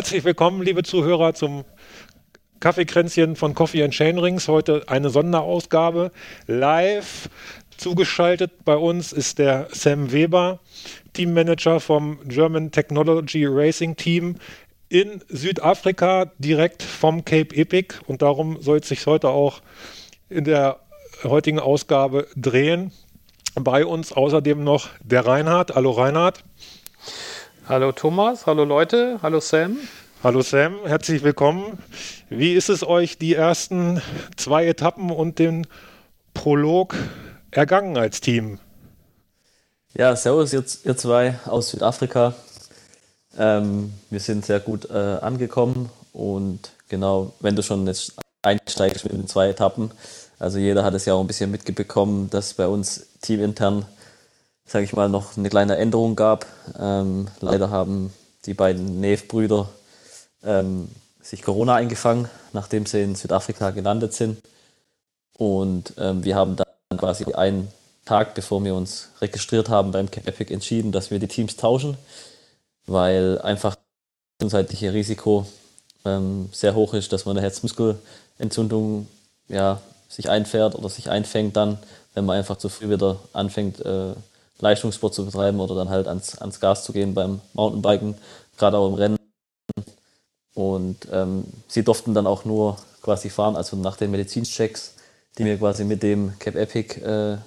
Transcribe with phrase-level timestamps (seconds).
[0.00, 1.66] Herzlich willkommen, liebe Zuhörer, zum
[2.58, 4.48] Kaffeekränzchen von Coffee and Chain Rings.
[4.48, 6.10] Heute eine Sonderausgabe
[6.46, 7.28] live.
[7.76, 10.60] Zugeschaltet bei uns ist der Sam Weber,
[11.12, 14.36] Teammanager vom German Technology Racing Team
[14.88, 17.96] in Südafrika, direkt vom Cape Epic.
[18.06, 19.60] Und darum soll es sich heute auch
[20.30, 20.80] in der
[21.24, 22.90] heutigen Ausgabe drehen.
[23.54, 25.74] Bei uns außerdem noch der Reinhard.
[25.74, 26.42] Hallo Reinhard.
[27.70, 29.76] Hallo Thomas, hallo Leute, hallo Sam.
[30.24, 31.78] Hallo Sam, herzlich willkommen.
[32.28, 34.02] Wie ist es euch die ersten
[34.36, 35.68] zwei Etappen und den
[36.34, 36.96] Prolog
[37.52, 38.58] ergangen als Team?
[39.94, 42.34] Ja, servus ihr, ihr zwei aus Südafrika.
[43.38, 49.12] Ähm, wir sind sehr gut äh, angekommen und genau, wenn du schon jetzt einsteigst mit
[49.12, 49.92] den zwei Etappen,
[50.40, 53.86] also jeder hat es ja auch ein bisschen mitbekommen, dass bei uns teamintern
[54.70, 56.46] sage ich mal, noch eine kleine Änderung gab.
[56.78, 58.12] Ähm, leider haben
[58.46, 59.68] die beiden Neef-Brüder
[60.44, 60.88] ähm,
[61.20, 64.40] sich Corona eingefangen, nachdem sie in Südafrika gelandet sind.
[65.36, 67.66] Und ähm, wir haben dann quasi einen
[68.04, 71.96] Tag, bevor wir uns registriert haben beim Cap Epic, entschieden, dass wir die Teams tauschen,
[72.86, 73.82] weil einfach das
[74.38, 75.46] gesundheitliche Risiko
[76.04, 79.08] ähm, sehr hoch ist, dass man eine Herzmuskelentzündung
[79.48, 81.78] ja, sich einfährt oder sich einfängt dann,
[82.14, 84.12] wenn man einfach zu früh wieder anfängt, äh,
[84.60, 88.16] Leistungssport zu betreiben oder dann halt ans, ans Gas zu gehen beim Mountainbiken,
[88.58, 89.16] gerade auch im Rennen.
[90.54, 94.94] Und ähm, sie durften dann auch nur quasi fahren, also nach den Medizinchecks,
[95.38, 97.38] die wir quasi mit dem Cap Epic äh,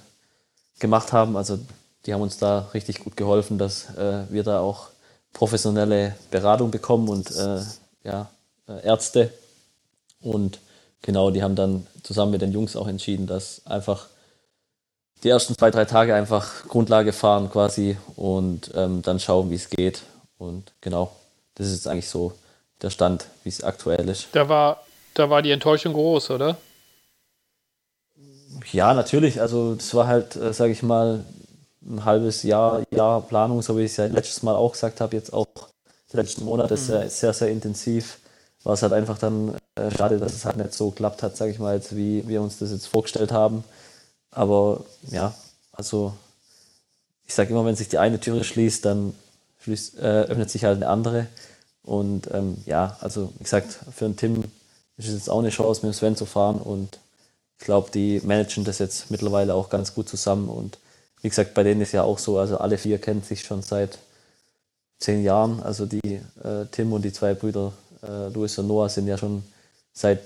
[0.78, 1.36] gemacht haben.
[1.36, 1.58] Also
[2.06, 4.88] die haben uns da richtig gut geholfen, dass äh, wir da auch
[5.32, 7.60] professionelle Beratung bekommen und äh,
[8.04, 8.30] ja,
[8.68, 9.32] äh, Ärzte.
[10.20, 10.60] Und
[11.02, 14.06] genau, die haben dann zusammen mit den Jungs auch entschieden, dass einfach
[15.24, 19.70] die ersten zwei, drei Tage einfach Grundlage fahren quasi und ähm, dann schauen, wie es
[19.70, 20.02] geht.
[20.38, 21.12] Und genau,
[21.54, 22.32] das ist eigentlich so
[22.82, 24.28] der Stand, wie es aktuell ist.
[24.32, 24.82] Da war,
[25.14, 26.58] da war die Enttäuschung groß, oder?
[28.72, 29.40] Ja, natürlich.
[29.40, 31.24] Also das war halt, äh, sage ich mal,
[31.86, 35.16] ein halbes Jahr, Jahr Planung, so wie ich es ja letztes Mal auch gesagt habe,
[35.16, 35.46] jetzt auch
[36.12, 36.78] die letzten Monate mhm.
[36.78, 38.18] sehr, sehr, sehr intensiv.
[38.62, 41.50] War es halt einfach dann äh, schade, dass es halt nicht so geklappt hat, sage
[41.50, 43.64] ich mal, jetzt, wie wir uns das jetzt vorgestellt haben.
[44.34, 45.34] Aber ja,
[45.72, 46.12] also
[47.26, 49.14] ich sage immer, wenn sich die eine Türe schließt, dann
[49.60, 51.26] schließt, äh, öffnet sich halt eine andere.
[51.82, 54.44] Und ähm, ja, also wie gesagt, für einen Tim
[54.96, 56.56] ist es jetzt auch eine Chance, mit dem Sven zu fahren.
[56.56, 56.98] Und
[57.58, 60.48] ich glaube, die managen das jetzt mittlerweile auch ganz gut zusammen.
[60.48, 60.78] Und
[61.22, 63.98] wie gesagt, bei denen ist ja auch so, also alle vier kennen sich schon seit
[64.98, 65.62] zehn Jahren.
[65.62, 69.44] Also die äh, Tim und die zwei Brüder äh, Louis und Noah sind ja schon
[69.92, 70.20] seit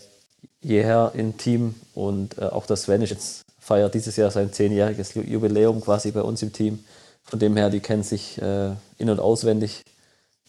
[0.60, 1.74] jeher im Team.
[1.94, 6.22] Und äh, auch der Sven ist jetzt feiert dieses Jahr sein zehnjähriges Jubiläum quasi bei
[6.22, 6.82] uns im Team.
[7.22, 9.82] Von dem her, die kennen sich äh, in- und auswendig.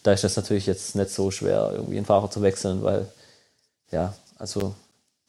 [0.02, 3.06] Da ist das natürlich jetzt nicht so schwer, irgendwie einen Fahrer zu wechseln, weil,
[3.90, 4.74] ja, also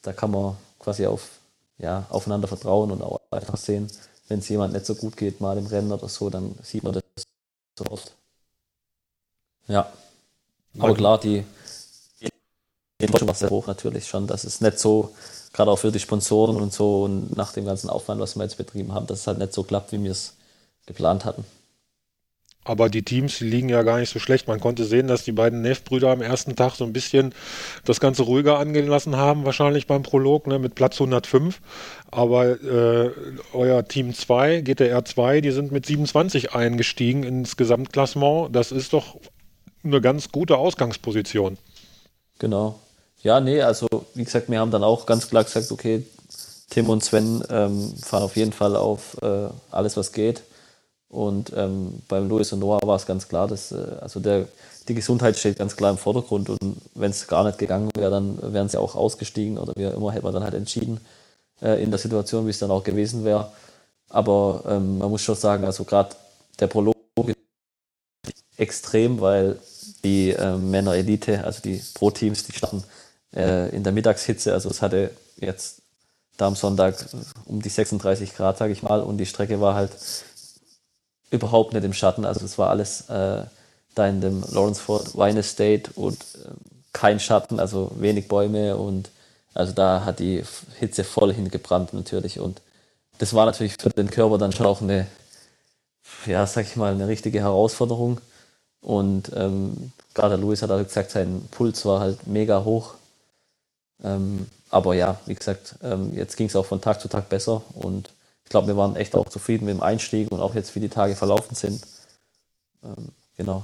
[0.02, 1.32] da kann man quasi auf,
[1.80, 3.88] ja, aufeinander vertrauen und auch einfach sehen,
[4.30, 6.94] wenn es jemand nicht so gut geht, mal im Rennen oder so, dann sieht man
[6.94, 7.04] das
[7.78, 8.14] so oft.
[9.68, 9.92] Ja.
[10.80, 11.44] Aber klar, die,
[13.04, 15.14] Enttäuschung war sehr hoch natürlich schon, dass es nicht so
[15.54, 18.58] gerade auch für die Sponsoren und so und nach dem ganzen Aufwand, was wir jetzt
[18.58, 20.36] betrieben haben, dass es halt nicht so klappt, wie wir es
[20.86, 21.46] geplant hatten.
[22.64, 24.48] Aber die Teams, die liegen ja gar nicht so schlecht.
[24.48, 27.34] Man konnte sehen, dass die beiden Neff-Brüder am ersten Tag so ein bisschen
[27.86, 31.60] das Ganze ruhiger angehen lassen haben, wahrscheinlich beim Prolog, ne, mit Platz 105.
[32.12, 33.12] Aber äh,
[33.54, 38.56] euer Team 2, GTR 2, die sind mit 27 eingestiegen ins Gesamtklassement.
[38.56, 39.18] Das ist doch
[39.84, 41.58] eine ganz gute Ausgangsposition.
[42.38, 42.80] Genau.
[43.24, 46.06] Ja, nee, also wie gesagt, wir haben dann auch ganz klar gesagt, okay,
[46.70, 50.42] Tim und Sven ähm, fahren auf jeden Fall auf äh, alles, was geht.
[51.10, 54.48] Und ähm, beim Louis und Noah war es ganz klar, dass äh, also der,
[54.88, 58.54] die Gesundheit steht ganz klar im Vordergrund und wenn es gar nicht gegangen wäre, dann
[58.54, 61.02] wären sie auch ausgestiegen oder wie immer hätte man dann halt entschieden
[61.62, 63.52] äh, in der Situation, wie es dann auch gewesen wäre.
[64.10, 66.16] Aber ähm, man muss schon sagen, also gerade
[66.60, 66.96] der Prolog
[67.28, 67.36] ist
[68.56, 69.60] extrem, weil
[70.06, 72.84] die äh, Männer Elite, also die Pro-Teams, die starten
[73.36, 74.54] äh, in der Mittagshitze.
[74.54, 75.82] Also es hatte jetzt
[76.38, 77.06] da am Sonntag
[77.46, 79.92] um die 36 Grad, sage ich mal, und die Strecke war halt
[81.30, 82.26] überhaupt nicht im Schatten.
[82.26, 83.44] Also es war alles äh,
[83.96, 86.50] da in dem Lawrenceford Wine Estate und äh,
[86.94, 89.10] kein Schatten, also wenig Bäume und
[89.54, 90.44] also da hat die
[90.80, 92.62] Hitze voll hingebrannt natürlich und
[93.22, 95.06] das war natürlich für den Körper dann schon auch eine,
[96.26, 98.20] ja, sag ich mal, eine richtige Herausforderung.
[98.82, 102.96] Und ähm, gerade Louis hat auch gesagt, sein Puls war halt mega hoch.
[104.04, 107.62] Ähm, aber ja, wie gesagt, ähm, jetzt ging es auch von Tag zu Tag besser
[107.74, 108.10] und
[108.44, 110.90] ich glaube, wir waren echt auch zufrieden mit dem Einstieg und auch jetzt, wie die
[110.90, 111.82] Tage verlaufen sind.
[112.84, 113.64] Ähm, genau.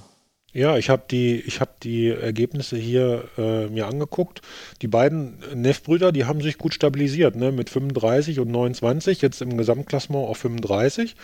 [0.57, 4.41] Ja, ich habe die, hab die Ergebnisse hier äh, mir angeguckt.
[4.81, 7.51] Die beiden Neff-Brüder, die haben sich gut stabilisiert, ne?
[7.51, 11.15] mit 35 und 29, jetzt im Gesamtklassement auf 35.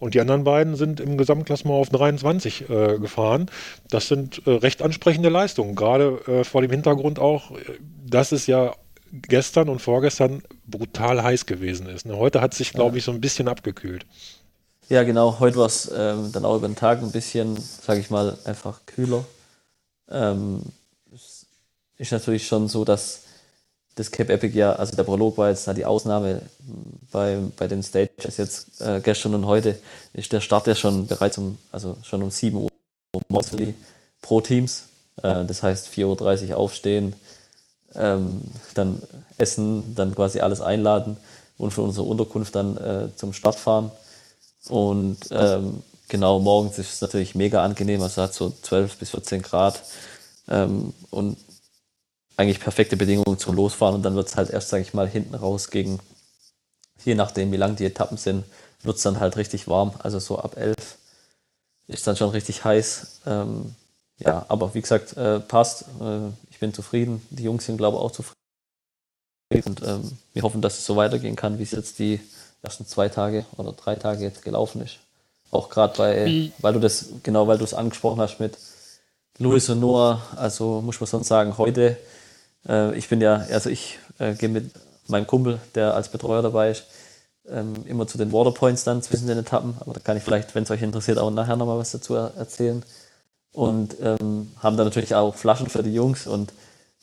[0.00, 3.46] Und die anderen beiden sind im Gesamtklassement auf 23 äh, gefahren.
[3.90, 7.52] Das sind äh, recht ansprechende Leistungen, gerade äh, vor dem Hintergrund auch,
[8.04, 8.74] dass es ja
[9.12, 12.06] gestern und vorgestern brutal heiß gewesen ist.
[12.06, 12.16] Ne?
[12.16, 14.04] Heute hat sich, glaube ich, so ein bisschen abgekühlt.
[14.90, 15.38] Ja, genau.
[15.38, 18.80] Heute war es ähm, dann auch über den Tag ein bisschen, sage ich mal, einfach
[18.86, 19.24] kühler.
[20.10, 20.62] Ähm,
[21.14, 21.46] es
[21.96, 23.20] ist natürlich schon so, dass
[23.94, 26.42] das Cape Epic ja, also der Prolog war jetzt die Ausnahme
[27.12, 29.78] bei, bei den Stages jetzt äh, gestern und heute
[30.12, 32.70] ist der Start ja schon bereits um, also schon um 7 Uhr
[34.22, 34.86] pro Teams.
[35.22, 37.14] Äh, das heißt 4.30 Uhr aufstehen,
[37.94, 38.40] ähm,
[38.74, 39.00] dann
[39.38, 41.16] essen, dann quasi alles einladen
[41.58, 43.92] und für unsere Unterkunft dann äh, zum Start fahren.
[44.68, 49.42] Und ähm, genau, morgens ist es natürlich mega angenehm, also hat so 12 bis 14
[49.42, 49.82] Grad
[50.48, 51.38] ähm, und
[52.36, 55.34] eigentlich perfekte Bedingungen zum Losfahren und dann wird es halt erst, sage ich mal, hinten
[55.34, 55.98] raus gegen,
[57.04, 58.44] je nachdem wie lang die Etappen sind,
[58.82, 60.74] wird es dann halt richtig warm, also so ab 11
[61.90, 63.20] ist dann schon richtig heiß.
[63.26, 63.74] Ähm,
[64.18, 65.84] ja, aber wie gesagt, äh, passt.
[66.00, 67.26] Äh, ich bin zufrieden.
[67.30, 68.36] Die Jungs sind, glaube ich, auch zufrieden.
[69.64, 72.20] Und ähm, wir hoffen, dass es so weitergehen kann, wie es jetzt die
[72.62, 74.98] ersten zwei Tage oder drei Tage jetzt gelaufen ist.
[75.50, 76.52] Auch gerade bei, Wie?
[76.58, 78.56] weil du das, genau, weil du es angesprochen hast mit
[79.38, 81.96] Louis und Noah, also muss man sonst sagen, heute,
[82.68, 84.70] äh, ich bin ja, also ich äh, gehe mit
[85.08, 86.84] meinem Kumpel, der als Betreuer dabei ist,
[87.48, 90.64] ähm, immer zu den Waterpoints dann zwischen den Etappen, aber da kann ich vielleicht, wenn
[90.64, 92.84] es euch interessiert, auch nachher nochmal was dazu erzählen.
[93.52, 96.52] Und ähm, haben da natürlich auch Flaschen für die Jungs und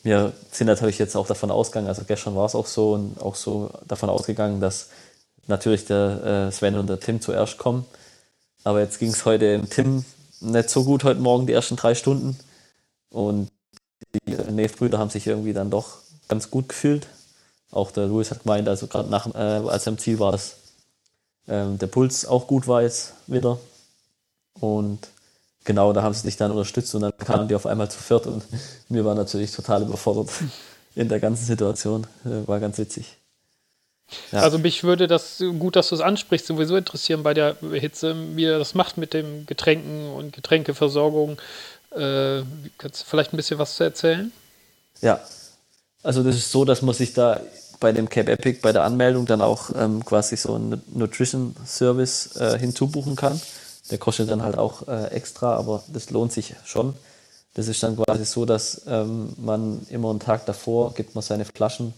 [0.04, 3.36] wir sind natürlich jetzt auch davon ausgegangen, also gestern war es auch so und auch
[3.36, 4.89] so davon ausgegangen, dass
[5.47, 7.85] natürlich der äh, Sven und der Tim zuerst kommen.
[8.63, 10.03] Aber jetzt ging es heute im Tim
[10.39, 12.38] nicht so gut heute Morgen, die ersten drei Stunden.
[13.09, 13.49] Und
[14.27, 17.07] die Neef-Brüder haben sich irgendwie dann doch ganz gut gefühlt.
[17.71, 20.57] Auch der Louis hat gemeint, also gerade äh, als er im Ziel war, dass
[21.47, 23.59] ähm, der Puls auch gut war jetzt wieder.
[24.59, 24.99] Und
[25.63, 28.27] genau, da haben sie sich dann unterstützt und dann kamen die auf einmal zu viert
[28.27, 28.44] und
[28.89, 30.29] mir war natürlich total überfordert
[30.95, 32.07] in der ganzen Situation.
[32.25, 33.17] Äh, war ganz witzig.
[34.31, 34.39] Ja.
[34.39, 38.45] Also mich würde das, gut, dass du es ansprichst, sowieso interessieren bei der Hitze, wie
[38.45, 41.38] er das macht mit dem Getränken und Getränkeversorgung.
[41.92, 42.44] Äh,
[42.77, 44.31] kannst du vielleicht ein bisschen was zu erzählen?
[45.01, 45.19] Ja,
[46.04, 47.42] also das ist so, dass man sich da
[47.80, 52.36] bei dem Cape Epic bei der Anmeldung dann auch ähm, quasi so einen Nutrition Service
[52.38, 53.39] äh, hinzubuchen kann.
[53.92, 56.95] Der kostet dann halt auch äh, extra, aber das lohnt sich schon.
[57.54, 61.45] Das ist dann quasi so, dass ähm, man immer einen Tag davor gibt man seine
[61.45, 61.94] Flaschen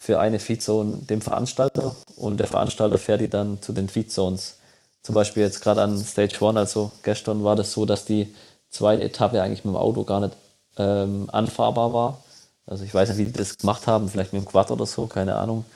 [0.00, 4.56] für eine Feedzone dem Veranstalter und der Veranstalter fährt die dann zu den Feedzones.
[5.02, 8.34] Zum Beispiel jetzt gerade an Stage One, also gestern war das so, dass die
[8.70, 10.36] zweite Etappe eigentlich mit dem Auto gar nicht
[10.78, 12.24] ähm, anfahrbar war.
[12.66, 15.06] Also ich weiß nicht, wie die das gemacht haben, vielleicht mit dem Quad oder so,
[15.06, 15.66] keine Ahnung.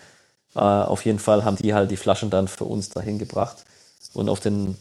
[0.54, 3.58] Äh, auf jeden Fall haben die halt die Flaschen dann für uns dahin gebracht.
[4.14, 4.78] Und auf den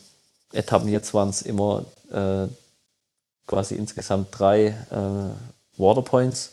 [0.54, 2.48] Etappen jetzt waren es immer äh,
[3.46, 6.52] quasi insgesamt drei äh, Waterpoints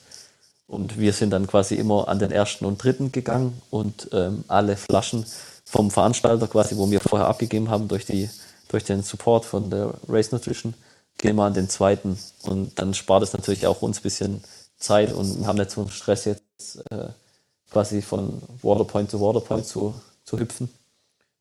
[0.71, 4.77] und wir sind dann quasi immer an den ersten und dritten gegangen und ähm, alle
[4.77, 5.27] Flaschen
[5.65, 8.31] vom Veranstalter quasi, wo wir vorher abgegeben haben durch, die,
[8.69, 10.75] durch den Support von der Race Nutrition,
[11.19, 12.19] gehen wir an den zweiten.
[12.45, 14.45] Und dann spart es natürlich auch uns ein bisschen
[14.79, 17.09] Zeit und haben nicht so einen Stress jetzt äh,
[17.71, 20.71] quasi von Waterpoint zu Waterpoint zu, zu hüpfen.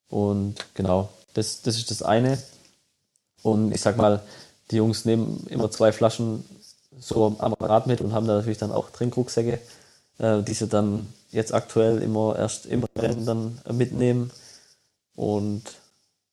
[0.09, 2.39] Und genau, das, das ist das eine.
[3.43, 4.21] Und ich sag mal,
[4.71, 6.43] die Jungs nehmen immer zwei Flaschen
[6.99, 9.59] so am Rad mit und haben da natürlich dann auch Trinkrucksäcke,
[10.19, 14.31] äh, die sie dann jetzt aktuell immer erst im Rennen dann mitnehmen.
[15.15, 15.63] Und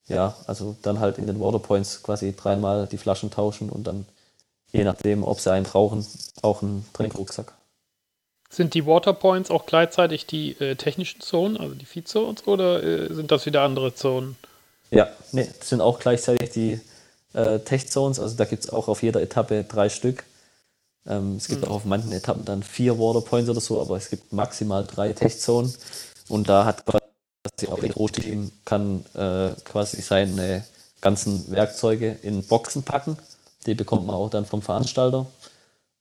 [0.08, 4.06] ja, also dann halt in den Waterpoints quasi dreimal die Flaschen tauschen und dann
[4.73, 6.06] je nachdem, ob sie einen brauchen,
[6.42, 7.52] auch einen Trinkrucksack.
[8.49, 13.32] Sind die Waterpoints auch gleichzeitig die äh, technischen Zonen, also die Feed-Zones, oder äh, sind
[13.32, 14.37] das wieder andere Zonen?
[14.90, 16.80] Ja, nee, das sind auch gleichzeitig die
[17.32, 18.20] äh, Tech-Zones.
[18.20, 20.25] Also da gibt es auch auf jeder Etappe drei Stück.
[21.08, 21.68] Ähm, es gibt mhm.
[21.68, 25.72] auch auf manchen Etappen dann vier Waterpoints oder so, aber es gibt maximal drei Tech-Zonen.
[26.28, 30.64] Und da hat quasi auch das Rohsteam kann äh, quasi seine
[31.00, 33.16] ganzen Werkzeuge in Boxen packen.
[33.66, 35.26] Die bekommt man auch dann vom Veranstalter.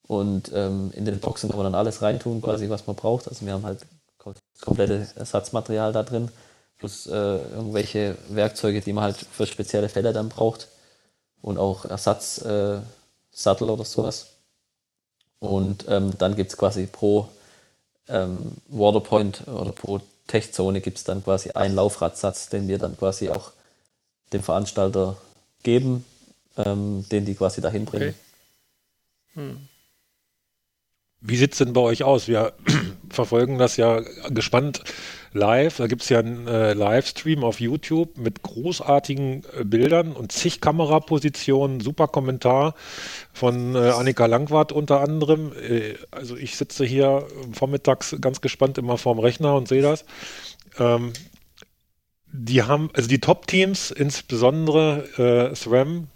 [0.07, 3.27] Und ähm, in den Boxen kann man dann alles reintun, quasi was man braucht.
[3.27, 3.85] Also wir haben halt
[4.23, 6.29] das komplette Ersatzmaterial da drin,
[6.77, 10.67] plus äh, irgendwelche Werkzeuge, die man halt für spezielle Fälle dann braucht.
[11.41, 12.83] Und auch Ersatzsattel
[13.45, 14.34] äh, oder sowas.
[15.39, 17.29] Und ähm, dann gibt es quasi pro
[18.07, 18.37] ähm,
[18.67, 23.51] Waterpoint oder pro Tech-Zone gibt es dann quasi einen Laufradsatz, den wir dann quasi auch
[24.33, 25.17] dem Veranstalter
[25.63, 26.03] geben,
[26.57, 28.15] ähm, den die quasi dahin bringen.
[29.33, 29.41] Okay.
[29.41, 29.67] Hm.
[31.21, 32.27] Wie sieht es denn bei euch aus?
[32.27, 32.53] Wir
[33.09, 33.99] verfolgen das ja
[34.29, 34.83] gespannt
[35.35, 35.77] live.
[35.77, 40.61] Da gibt es ja einen äh, Livestream auf YouTube mit großartigen äh, Bildern und zig
[40.61, 42.73] Kamerapositionen, super Kommentar
[43.33, 45.51] von äh, Annika Langwart unter anderem.
[45.53, 50.05] Äh, also ich sitze hier vormittags ganz gespannt immer vorm Rechner und sehe das.
[50.79, 51.13] Ähm,
[52.31, 56.07] die haben, also die Top-Teams, insbesondere äh, SRAM,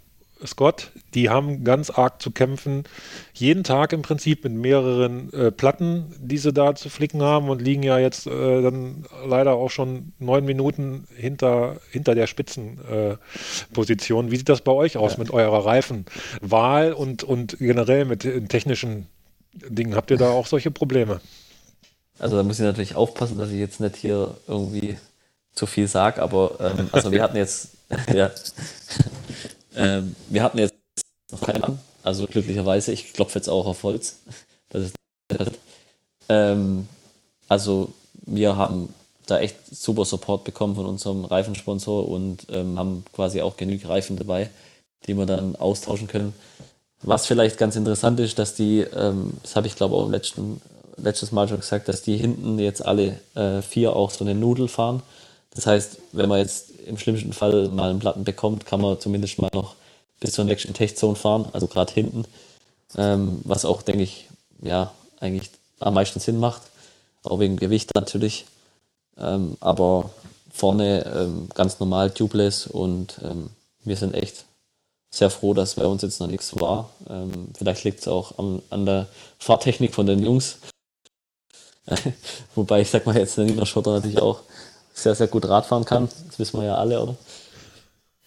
[0.46, 2.84] Scott, die haben ganz arg zu kämpfen.
[3.32, 7.60] Jeden Tag im Prinzip mit mehreren äh, Platten, die sie da zu flicken haben und
[7.60, 14.28] liegen ja jetzt äh, dann leider auch schon neun Minuten hinter, hinter der Spitzenposition.
[14.28, 15.18] Äh, Wie sieht das bei euch aus ja.
[15.18, 19.06] mit eurer Reifenwahl und, und generell mit technischen
[19.52, 19.94] Dingen?
[19.94, 21.20] Habt ihr da auch solche Probleme?
[22.18, 24.98] Also da muss ich natürlich aufpassen, dass ich jetzt nicht hier irgendwie
[25.54, 27.70] zu viel sage, aber ähm, also wir hatten jetzt
[28.14, 28.30] ja,
[29.76, 30.74] ähm, wir hatten jetzt
[31.30, 34.18] noch keinen an, also glücklicherweise, ich klopfe jetzt auch auf Holz.
[36.28, 36.88] ähm,
[37.48, 37.92] also
[38.26, 38.94] wir haben
[39.26, 44.16] da echt super Support bekommen von unserem Reifensponsor und ähm, haben quasi auch genügend Reifen
[44.16, 44.50] dabei,
[45.06, 46.34] die wir dann austauschen können.
[47.02, 50.60] Was vielleicht ganz interessant ist, dass die, ähm, das habe ich glaube auch letzten,
[50.96, 54.68] letztes Mal schon gesagt, dass die hinten jetzt alle äh, vier auch so eine Nudel
[54.68, 55.02] fahren.
[55.54, 59.40] Das heißt, wenn man jetzt im schlimmsten Fall mal einen Platten bekommt, kann man zumindest
[59.40, 59.74] mal noch
[60.20, 62.24] bis zur nächsten Tech-Zone fahren, also gerade hinten.
[62.96, 64.28] Ähm, was auch, denke ich,
[64.62, 66.62] ja, eigentlich am meisten Sinn macht.
[67.22, 68.46] Auch wegen Gewicht natürlich.
[69.18, 70.10] Ähm, aber
[70.52, 73.50] vorne ähm, ganz normal tubeless und ähm,
[73.84, 74.44] wir sind echt
[75.10, 76.90] sehr froh, dass bei uns jetzt noch nichts war.
[77.08, 80.58] Ähm, vielleicht liegt es auch an, an der Fahrtechnik von den Jungs.
[82.54, 84.40] Wobei ich sag mal jetzt, der Nina Schotter natürlich auch
[85.00, 86.08] sehr, sehr gut Radfahren kann.
[86.28, 87.16] Das wissen wir ja alle, oder?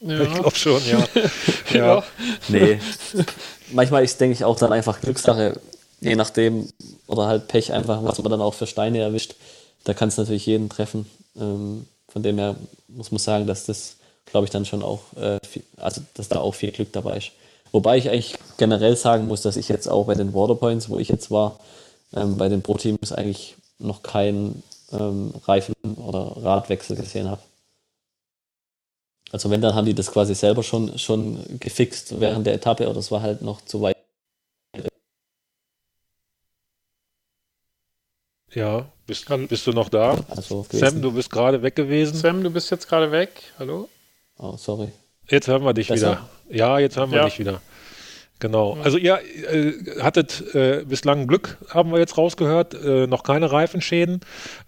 [0.01, 0.21] Ja.
[0.21, 1.07] Ich glaube schon, ja.
[1.73, 2.03] ja.
[2.49, 2.79] Nee.
[3.71, 5.59] Manchmal ist, denke ich, auch dann einfach Glückssache,
[6.01, 6.67] je nachdem,
[7.07, 9.35] oder halt Pech einfach, was man dann auch für Steine erwischt.
[9.85, 11.09] Da kann es natürlich jeden treffen.
[11.39, 12.55] Ähm, von dem her
[12.87, 16.39] muss man sagen, dass das, glaube ich, dann schon auch, äh, viel, also dass da
[16.39, 17.31] auch viel Glück dabei ist.
[17.71, 21.09] Wobei ich eigentlich generell sagen muss, dass ich jetzt auch bei den Waterpoints, wo ich
[21.09, 21.59] jetzt war,
[22.15, 24.61] ähm, bei den Pro-Teams eigentlich noch keinen
[24.93, 27.41] ähm, Reifen- oder Radwechsel gesehen habe.
[29.31, 32.99] Also wenn, dann haben die das quasi selber schon, schon gefixt während der Etappe oder
[32.99, 33.97] es war halt noch zu weit.
[38.53, 40.19] Ja, bist, bist du noch da?
[40.29, 42.15] Also Sam, du bist gerade weg gewesen.
[42.15, 43.31] Sam, du bist jetzt gerade weg.
[43.57, 43.89] Hallo?
[44.37, 44.91] Oh, sorry.
[45.27, 46.11] Jetzt hören wir dich Besser?
[46.11, 46.29] wieder.
[46.55, 47.25] Ja, jetzt hören wir ja.
[47.25, 47.61] dich wieder.
[48.39, 48.77] Genau.
[48.83, 49.19] Also ihr
[49.51, 54.19] äh, hattet äh, bislang Glück, haben wir jetzt rausgehört, äh, noch keine Reifenschäden.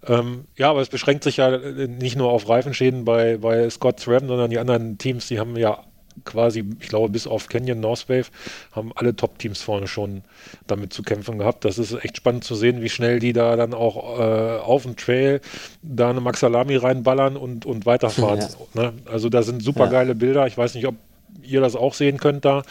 [0.06, 4.02] Ähm, ja, aber es beschränkt sich ja äh, nicht nur auf Reifenschäden bei, bei Scott
[4.08, 5.84] Ram, sondern die anderen Teams, die haben ja
[6.24, 8.26] quasi, ich glaube, bis auf Canyon Northwave
[8.72, 10.22] haben alle Top-Teams vorne schon
[10.66, 11.64] damit zu kämpfen gehabt.
[11.64, 14.96] Das ist echt spannend zu sehen, wie schnell die da dann auch äh, auf dem
[14.96, 15.40] Trail
[15.82, 18.40] da eine Maxalami reinballern und, und weiterfahren.
[18.74, 18.82] Ja.
[18.82, 18.92] Ne?
[19.06, 20.14] Also da sind super geile ja.
[20.14, 20.46] Bilder.
[20.46, 20.94] Ich weiß nicht, ob
[21.42, 22.62] ihr das auch sehen könnt da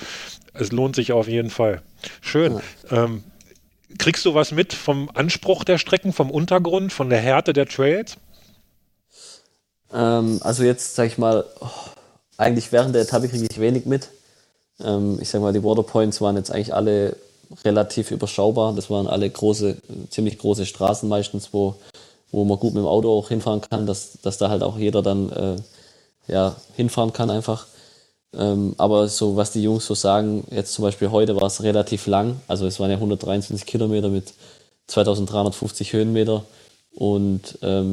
[0.57, 1.81] es lohnt sich auf jeden Fall.
[2.22, 2.62] Schön.
[2.89, 3.03] Ja.
[3.03, 3.24] Ähm,
[3.98, 8.17] kriegst du was mit vom Anspruch der Strecken, vom Untergrund, von der Härte der Trails?
[9.93, 11.67] Ähm, also jetzt sag ich mal, oh,
[12.38, 14.10] eigentlich während der Etappe kriege ich wenig mit.
[14.84, 17.15] Ähm, ich sag mal, die Waterpoints waren jetzt eigentlich alle
[17.63, 18.74] relativ überschaubar.
[18.74, 19.77] Das waren alle große,
[20.10, 21.75] ziemlich große Straßen meistens, wo,
[22.31, 25.01] wo man gut mit dem Auto auch hinfahren kann, dass, dass da halt auch jeder
[25.01, 25.55] dann äh,
[26.27, 27.67] ja, hinfahren kann einfach.
[28.38, 32.08] Ähm, aber so, was die Jungs so sagen, jetzt zum Beispiel heute war es relativ
[32.08, 34.34] lang, also es waren ja 123 Kilometer mit
[34.88, 36.44] 2350 Höhenmeter
[36.94, 37.92] und ähm,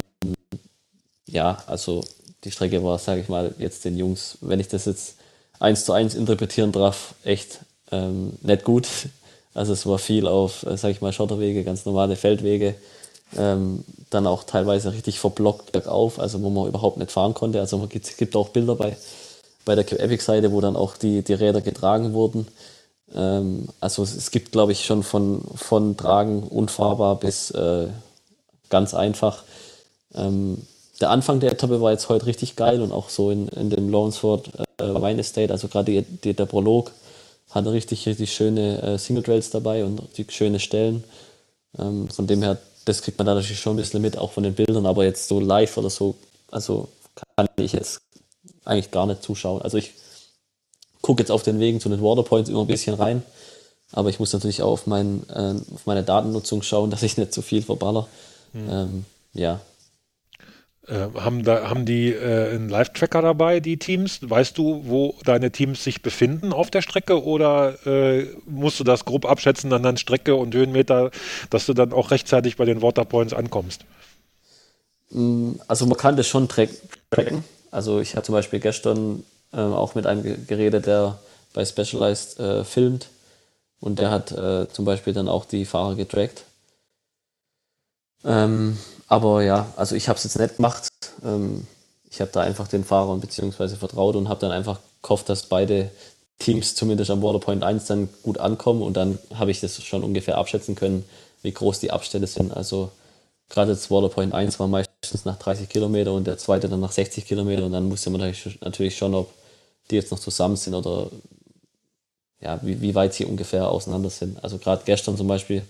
[1.27, 2.03] ja, also
[2.43, 5.15] die Strecke war, sage ich mal, jetzt den Jungs, wenn ich das jetzt
[5.59, 7.59] eins zu eins interpretieren darf, echt
[7.91, 8.87] ähm, nicht gut.
[9.55, 12.73] Also es war viel auf, äh, sage ich mal, Schotterwege, ganz normale Feldwege,
[13.37, 17.59] ähm, dann auch teilweise richtig verblockt bergauf, also wo man überhaupt nicht fahren konnte.
[17.59, 18.97] Also es gibt, auch Bilder bei
[19.65, 22.47] bei der Epic-Seite, wo dann auch die, die Räder getragen wurden.
[23.13, 27.87] Ähm, also es, gibt, glaube ich, schon von, von Tragen unfahrbar bis äh,
[28.69, 29.43] ganz einfach.
[30.15, 30.65] Ähm,
[31.01, 33.89] der Anfang der Etappe war jetzt heute richtig geil und auch so in, in dem
[33.89, 36.91] Lawrenceford äh, Wine Estate, also gerade der Prolog,
[37.49, 41.03] hatte richtig, richtig schöne äh, Single Trails dabei und schöne Stellen.
[41.77, 44.43] Ähm, von dem her, das kriegt man da natürlich schon ein bisschen mit, auch von
[44.43, 46.15] den Bildern, aber jetzt so live oder so,
[46.51, 46.89] also
[47.35, 48.01] kann ich jetzt
[48.65, 49.61] eigentlich gar nicht zuschauen.
[49.61, 49.93] Also ich
[51.01, 53.23] gucke jetzt auf den Wegen zu den Waterpoints immer ein bisschen rein,
[53.91, 57.33] aber ich muss natürlich auch auf, mein, äh, auf meine Datennutzung schauen, dass ich nicht
[57.33, 58.07] zu viel verballer.
[58.53, 58.69] Hm.
[58.69, 59.59] Ähm, ja.
[60.87, 64.19] Äh, haben, da, haben die äh, einen Live-Tracker dabei, die Teams?
[64.21, 69.05] Weißt du, wo deine Teams sich befinden auf der Strecke oder äh, musst du das
[69.05, 71.11] grob abschätzen an Strecke und Höhenmeter,
[71.49, 73.85] dass du dann auch rechtzeitig bei den Waterpoints ankommst?
[75.11, 77.45] Mm, also man kann das schon tracken.
[77.73, 81.17] Also ich habe zum Beispiel gestern äh, auch mit einem geredet, der
[81.53, 83.07] bei Specialized äh, filmt
[83.79, 86.43] und der hat äh, zum Beispiel dann auch die Fahrer getrackt.
[88.23, 88.77] Ähm,
[89.07, 90.87] aber ja, also ich habe es jetzt nicht gemacht.
[91.25, 91.65] Ähm,
[92.09, 95.89] ich habe da einfach den Fahrern beziehungsweise vertraut und habe dann einfach gehofft, dass beide
[96.37, 100.37] Teams zumindest am Waterpoint 1 dann gut ankommen und dann habe ich das schon ungefähr
[100.37, 101.05] abschätzen können,
[101.41, 102.55] wie groß die Abstände sind.
[102.55, 102.91] Also
[103.49, 107.25] gerade das Waterpoint 1 war meistens nach 30 Kilometer und der zweite dann nach 60
[107.25, 109.31] Kilometer und dann musste man natürlich schon, ob
[109.89, 111.09] die jetzt noch zusammen sind oder
[112.41, 114.43] ja, wie, wie weit sie ungefähr auseinander sind.
[114.43, 115.63] Also gerade gestern zum Beispiel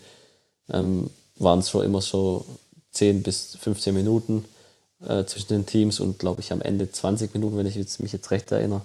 [0.71, 2.45] ähm, waren es schon immer so
[2.91, 4.45] 10 bis 15 Minuten
[5.07, 8.13] äh, zwischen den Teams und glaube ich am Ende 20 Minuten, wenn ich jetzt, mich
[8.13, 8.81] jetzt recht erinnere.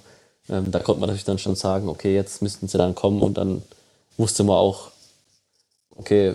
[0.49, 3.39] Ähm, da konnte man natürlich dann schon sagen, okay, jetzt müssten sie dann kommen und
[3.39, 3.63] dann
[4.17, 4.91] wusste man auch,
[5.99, 6.35] okay,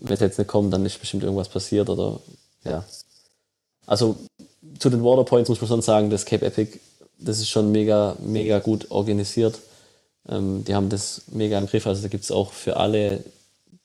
[0.00, 2.18] wenn sie jetzt nicht kommen, dann ist bestimmt irgendwas passiert oder
[2.64, 2.84] ja.
[3.86, 4.16] Also
[4.78, 6.78] zu den Waterpoints muss man schon sagen, das Cape Epic,
[7.18, 9.58] das ist schon mega, mega gut organisiert.
[10.28, 11.86] Ähm, die haben das mega im Griff.
[11.86, 13.22] Also da gibt es auch für alle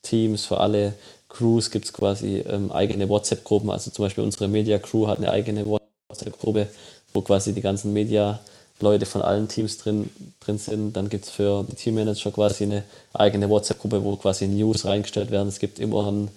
[0.02, 0.94] Teams, für alle
[1.30, 3.70] Crews gibt es quasi ähm, eigene WhatsApp-Gruppen.
[3.70, 6.68] Also zum Beispiel unsere Media-Crew hat eine eigene WhatsApp-Gruppe,
[7.14, 7.94] wo quasi die ganzen
[8.78, 10.94] Media-Leute von allen Teams drin, drin sind.
[10.94, 15.48] Dann gibt es für die Teammanager quasi eine eigene WhatsApp-Gruppe, wo quasi News reingestellt werden.
[15.48, 16.30] Es gibt immer ein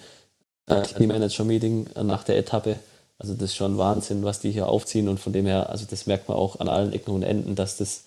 [0.67, 2.77] äh, Teammanager-Meeting nach der Etappe.
[3.19, 6.07] Also das ist schon Wahnsinn, was die hier aufziehen und von dem her, also das
[6.07, 8.05] merkt man auch an allen Ecken und Enden, dass das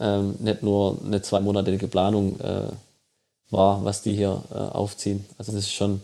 [0.00, 2.68] ähm, nicht nur eine zweimonatige Planung äh,
[3.50, 5.24] war, was die hier äh, aufziehen.
[5.38, 6.02] Also das ist schon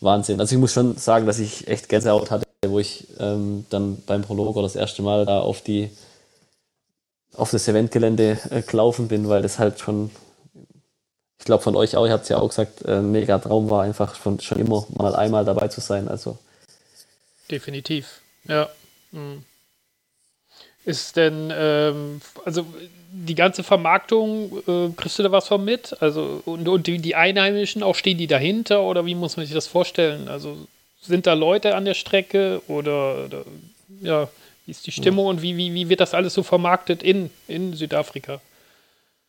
[0.00, 0.40] Wahnsinn.
[0.40, 4.20] Also ich muss schon sagen, dass ich echt Gänsehaut hatte, wo ich ähm, dann beim
[4.20, 5.88] Prologer das erste Mal da auf die
[7.36, 10.10] auf das Eventgelände äh, gelaufen bin, weil das halt schon,
[11.38, 13.82] ich glaube von euch auch, ihr habt es ja auch gesagt, äh, mega Traum war,
[13.82, 16.08] einfach schon, schon immer mal einmal dabei zu sein.
[16.08, 16.38] Also
[17.50, 18.68] definitiv, ja.
[19.12, 19.44] Mhm.
[20.84, 22.64] Ist denn, ähm, also
[23.10, 25.96] die ganze Vermarktung, äh, kriegst du da was von mit?
[26.00, 29.54] Also, und, und die, die, Einheimischen auch stehen die dahinter oder wie muss man sich
[29.54, 30.28] das vorstellen?
[30.28, 30.56] Also
[31.00, 33.44] sind da Leute an der Strecke oder, oder
[34.00, 34.28] ja,
[34.66, 35.30] wie ist die Stimmung ja.
[35.30, 38.40] und wie, wie, wie wird das alles so vermarktet in, in Südafrika?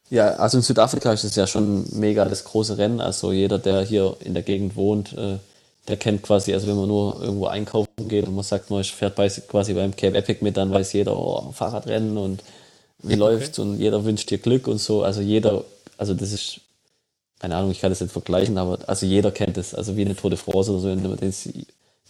[0.10, 3.00] Ja, also in Südafrika ist es ja schon mega das große Rennen.
[3.02, 5.38] Also jeder, der hier in der Gegend wohnt, äh,
[5.88, 9.16] der kennt quasi, also wenn man nur irgendwo einkaufen geht und man sagt, man fährt
[9.16, 12.44] bei, quasi beim Cape Epic mit, dann weiß jeder, oh, Fahrradrennen und
[13.00, 13.16] wie okay.
[13.16, 15.04] läuft's und jeder wünscht dir Glück und so.
[15.04, 15.64] Also jeder,
[15.98, 16.62] also das ist,
[17.40, 19.76] keine Ahnung, ich kann das nicht vergleichen, aber also jeder kennt es.
[19.76, 21.48] Also wie eine Tote France oder so, wenn du das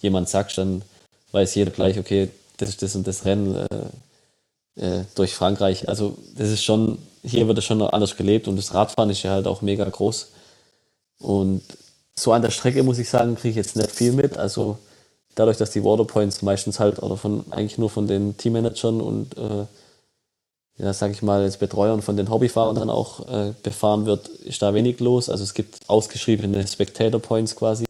[0.02, 0.84] jemand sagst, dann
[1.32, 5.88] weiß jeder gleich, okay, das das und das Rennen äh, äh, durch Frankreich.
[5.90, 9.32] Also das ist schon, hier wird es schon anders gelebt und das Radfahren ist ja
[9.32, 10.30] halt auch mega groß.
[11.20, 11.64] Und
[12.16, 14.38] so an der Strecke muss ich sagen, kriege ich jetzt nicht viel mit.
[14.38, 14.78] Also
[15.36, 19.66] dadurch, dass die Waterpoints meistens halt oder von eigentlich nur von den Teammanagern und äh,
[20.80, 24.62] ja, sag ich mal, als Betreuern von den Hobbyfahrern dann auch äh, befahren wird, ist
[24.62, 25.30] da wenig los.
[25.30, 27.86] Also es gibt ausgeschriebene Spectator Points quasi,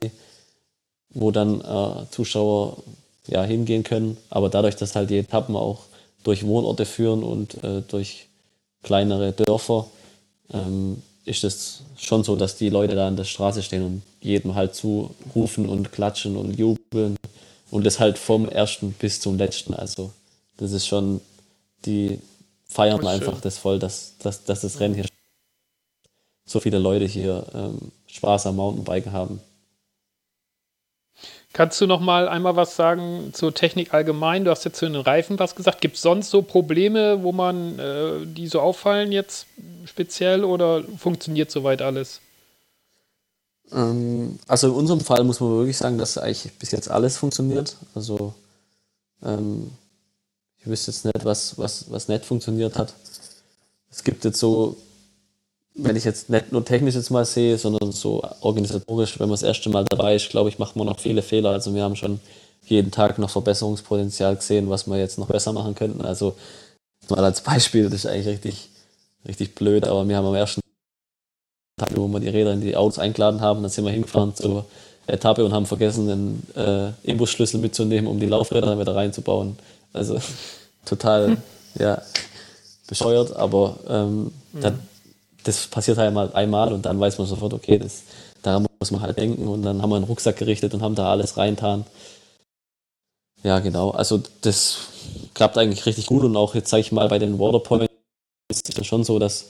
[1.10, 2.78] wo dann äh, Zuschauer
[3.28, 4.18] ja hingehen können.
[4.30, 5.84] Aber dadurch, dass halt die Etappen auch
[6.24, 8.28] durch Wohnorte führen und äh, durch
[8.84, 9.88] kleinere Dörfer,
[10.54, 14.56] ähm, ist es schon so, dass die Leute da an der Straße stehen und jedem
[14.56, 17.18] halt zurufen und klatschen und jubeln.
[17.70, 19.74] Und das halt vom ersten bis zum letzten.
[19.74, 20.12] Also
[20.56, 21.20] das ist schon,
[21.86, 22.20] die
[22.66, 25.06] feiern das einfach das voll, dass, dass, dass das Rennen hier
[26.46, 29.42] so viele Leute hier ähm, Spaß am Mountainbiken haben.
[31.54, 34.46] Kannst du noch mal einmal was sagen zur Technik allgemein?
[34.46, 35.82] Du hast jetzt zu den Reifen was gesagt.
[35.82, 39.48] Gibt es sonst so Probleme, wo man äh, die so auffallen jetzt
[39.86, 42.22] speziell oder funktioniert soweit alles?
[43.72, 47.76] Ähm, also in unserem Fall muss man wirklich sagen, dass eigentlich bis jetzt alles funktioniert.
[47.96, 48.34] Also
[49.24, 49.72] ähm,
[50.60, 52.94] ich wüsste jetzt nicht, was, was, was nicht funktioniert hat.
[53.90, 54.78] Es gibt jetzt so
[55.78, 59.44] wenn ich jetzt nicht nur technisch jetzt mal sehe, sondern so organisatorisch, wenn man das
[59.44, 61.52] erste Mal dabei ist, glaube ich, macht man noch viele Fehler.
[61.52, 62.20] Also wir haben schon
[62.66, 66.02] jeden Tag noch Verbesserungspotenzial gesehen, was wir jetzt noch besser machen könnten.
[66.02, 66.36] Also
[67.10, 68.70] mal als Beispiel, das ist eigentlich richtig,
[69.28, 70.62] richtig blöd, aber wir haben am ersten
[71.80, 74.66] Tag, wo wir die Räder in die Autos eingeladen haben, dann sind wir hingefahren zur
[75.06, 79.58] Etappe und haben vergessen, den äh, Imbusschlüssel mitzunehmen, um die Laufräder dann wieder reinzubauen.
[79.94, 80.20] Also
[80.86, 81.38] total,
[81.78, 82.02] ja,
[82.88, 84.62] bescheuert, aber ähm, mhm.
[84.62, 84.80] dann
[85.48, 88.04] das passiert halt mal einmal und dann weiß man sofort, okay, das,
[88.42, 91.10] daran muss man halt denken und dann haben wir einen Rucksack gerichtet und haben da
[91.10, 91.86] alles reintan.
[93.44, 93.92] Ja, genau.
[93.92, 94.80] Also das
[95.34, 97.88] klappt eigentlich richtig gut und auch jetzt sage ich mal bei den Waterpoints
[98.50, 99.50] ist es schon so, dass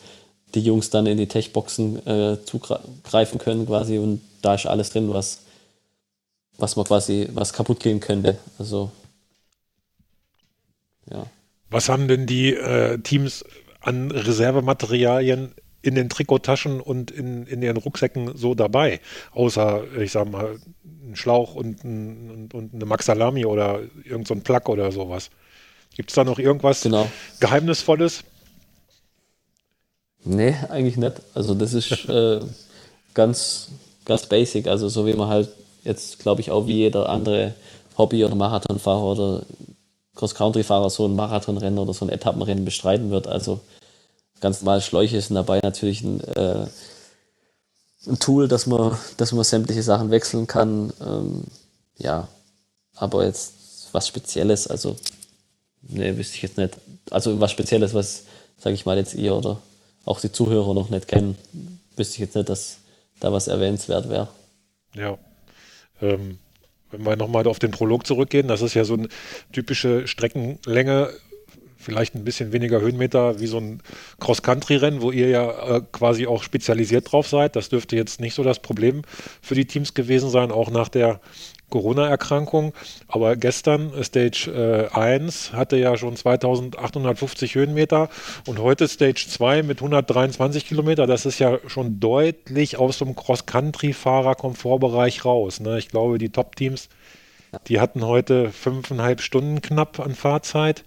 [0.54, 5.14] die Jungs dann in die Tech-Boxen äh, zugreifen können quasi und da ist alles drin,
[5.14, 5.40] was,
[6.58, 8.38] was man quasi, was kaputt gehen könnte.
[8.60, 8.92] Also
[11.12, 11.26] ja.
[11.70, 13.44] Was haben denn die äh, Teams
[13.82, 15.54] an Reservematerialien
[15.88, 19.00] in den Trikottaschen und in, in ihren Rucksäcken so dabei?
[19.32, 24.36] Außer, ich sag mal, ein Schlauch und, ein, und, und eine Maxalami oder irgendein so
[24.36, 25.30] Plug oder sowas.
[25.96, 27.10] Gibt es da noch irgendwas genau.
[27.40, 28.24] Geheimnisvolles?
[30.26, 31.22] Nee, eigentlich nicht.
[31.34, 32.42] Also das ist äh,
[33.14, 33.70] ganz,
[34.04, 34.68] ganz basic.
[34.68, 35.50] Also so wie man halt
[35.86, 37.56] jetzt, glaube ich, auch wie jeder andere
[37.98, 39.44] Hobby- oder Marathonfahrer oder
[40.16, 43.28] Cross-Country-Fahrer so ein Marathonrennen oder so ein Etappenrennen bestreiten wird.
[43.28, 43.62] Also
[44.42, 46.66] ganz normal Schläuche sind dabei natürlich ein, äh,
[48.08, 50.94] ein Tool, dass man, dass man sämtliche Sachen wechseln kann.
[51.02, 51.44] Ähm,
[51.98, 52.28] ja,
[52.96, 53.54] aber jetzt
[53.92, 54.96] was Spezielles, also
[55.82, 56.78] ne, wüsste ich jetzt nicht.
[57.10, 58.24] Also was Spezielles, was,
[58.58, 59.60] sage ich mal, jetzt ihr oder
[60.06, 61.38] auch die Zuhörer noch nicht kennen,
[61.96, 62.78] wüsste ich jetzt nicht, dass
[63.20, 64.28] da was erwähnenswert wäre.
[64.94, 65.18] Ja.
[66.02, 66.40] Ähm,
[66.92, 69.10] wenn wir nochmal auf den Prolog zurückgehen, das ist ja so eine
[69.52, 71.10] typische Streckenlänge,
[71.88, 73.82] vielleicht ein bisschen weniger Höhenmeter wie so ein
[74.20, 77.56] Cross-Country-Rennen, wo ihr ja äh, quasi auch spezialisiert drauf seid.
[77.56, 79.04] Das dürfte jetzt nicht so das Problem
[79.42, 81.22] für die Teams gewesen sein, auch nach der
[81.70, 82.74] Corona-Erkrankung.
[83.08, 88.10] Aber gestern, Stage äh, 1, hatte ja schon 2850 Höhenmeter
[88.48, 91.08] und heute Stage 2 mit 123 Kilometer.
[91.08, 95.62] Das ist ja schon deutlich aus dem Cross-Country-Fahrer-Komfortbereich raus.
[95.62, 95.80] Ne?
[95.80, 96.90] Ich glaube, die Top-Teams,
[97.70, 100.84] die hatten heute fünfeinhalb Stunden knapp an Fahrzeit äh,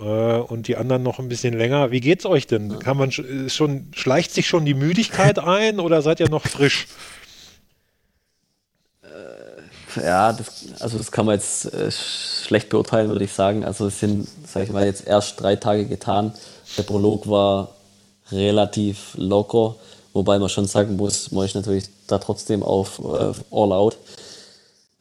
[0.00, 1.90] und die anderen noch ein bisschen länger.
[1.90, 2.78] Wie geht's euch denn?
[2.78, 6.86] Kann man schon, schleicht sich schon die Müdigkeit ein oder seid ihr noch frisch?
[9.96, 13.64] Ja, das, also das kann man jetzt äh, schlecht beurteilen, würde ich sagen.
[13.64, 16.32] Also es sind, sage ich mal, jetzt erst drei Tage getan.
[16.76, 17.74] Der Prolog war
[18.30, 19.74] relativ locker,
[20.12, 23.98] wobei man schon sagen muss, man ist natürlich da trotzdem auf äh, All Out.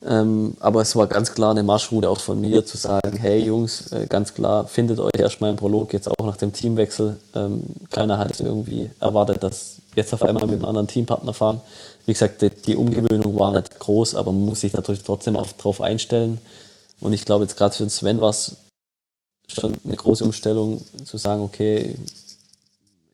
[0.06, 3.92] Ähm, aber es war ganz klar eine Marschroute auch von mir zu sagen, hey Jungs,
[3.92, 7.18] äh, ganz klar, findet euch erstmal im Prolog jetzt auch nach dem Teamwechsel.
[7.36, 11.60] Ähm, keiner hat irgendwie erwartet, dass jetzt auf einmal mit einem anderen Teampartner fahren.
[12.06, 15.82] Wie gesagt, die, die Umgewöhnung war nicht groß, aber man muss sich natürlich trotzdem darauf
[15.82, 16.40] einstellen.
[17.02, 18.56] Und ich glaube, jetzt gerade für Sven war es
[19.50, 21.96] schon eine große Umstellung, zu sagen, okay,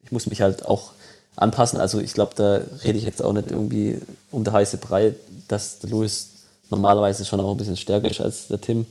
[0.04, 0.92] ich muss mich halt auch
[1.36, 1.80] anpassen.
[1.80, 4.00] Also ich glaube, da rede ich jetzt auch nicht irgendwie
[4.32, 5.16] um der heiße Brei,
[5.48, 6.30] dass der Louis
[6.70, 8.86] normalerweise schon auch ein bisschen stärker ist als der Tim.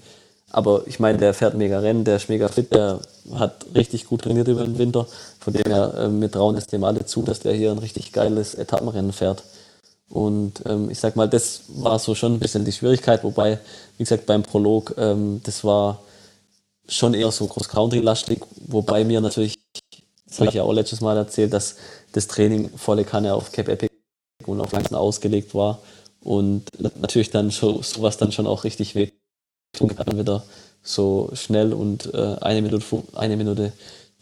[0.51, 3.01] Aber ich meine, der fährt mega Rennen, der ist mega fit, der
[3.35, 5.07] hat richtig gut trainiert über den Winter.
[5.41, 8.13] Von dem her, äh, wir trauen es dem alle zu, dass der hier ein richtig
[8.13, 9.43] geiles Etappenrennen fährt.
[10.09, 13.59] Und ähm, ich sag mal, das war so schon ein bisschen die Schwierigkeit, wobei,
[13.97, 16.03] wie gesagt, beim Prolog, ähm, das war
[16.87, 19.57] schon eher so Cross-Country-lastig, wobei mir natürlich,
[20.29, 21.77] das habe ich ja auch letztes Mal erzählt, dass
[22.13, 23.93] das Training volle Kanne auf Cap Epic
[24.47, 25.81] und auf Langsam ausgelegt war
[26.25, 26.65] und
[27.01, 29.13] natürlich dann so, sowas dann schon auch richtig weh
[29.73, 30.43] tun kann, wieder
[30.83, 32.85] so schnell und äh, eine, Minute,
[33.15, 33.73] eine Minute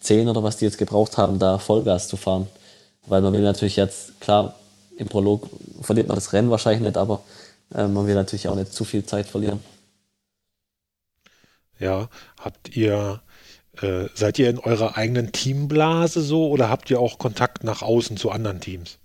[0.00, 2.48] zehn oder was die jetzt gebraucht haben, da Vollgas zu fahren.
[3.06, 4.54] Weil man will natürlich jetzt, klar,
[4.96, 5.48] im Prolog
[5.80, 7.22] verliert man das Rennen wahrscheinlich nicht, aber
[7.74, 9.60] äh, man will natürlich auch nicht zu viel Zeit verlieren.
[11.78, 13.20] Ja, habt ihr,
[13.80, 18.16] äh, seid ihr in eurer eigenen Teamblase so oder habt ihr auch Kontakt nach außen
[18.16, 18.98] zu anderen Teams?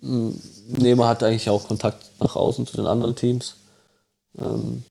[0.00, 0.40] Hm,
[0.78, 3.56] nee, man hat eigentlich auch Kontakt nach außen zu den anderen Teams.
[4.38, 4.84] Ähm,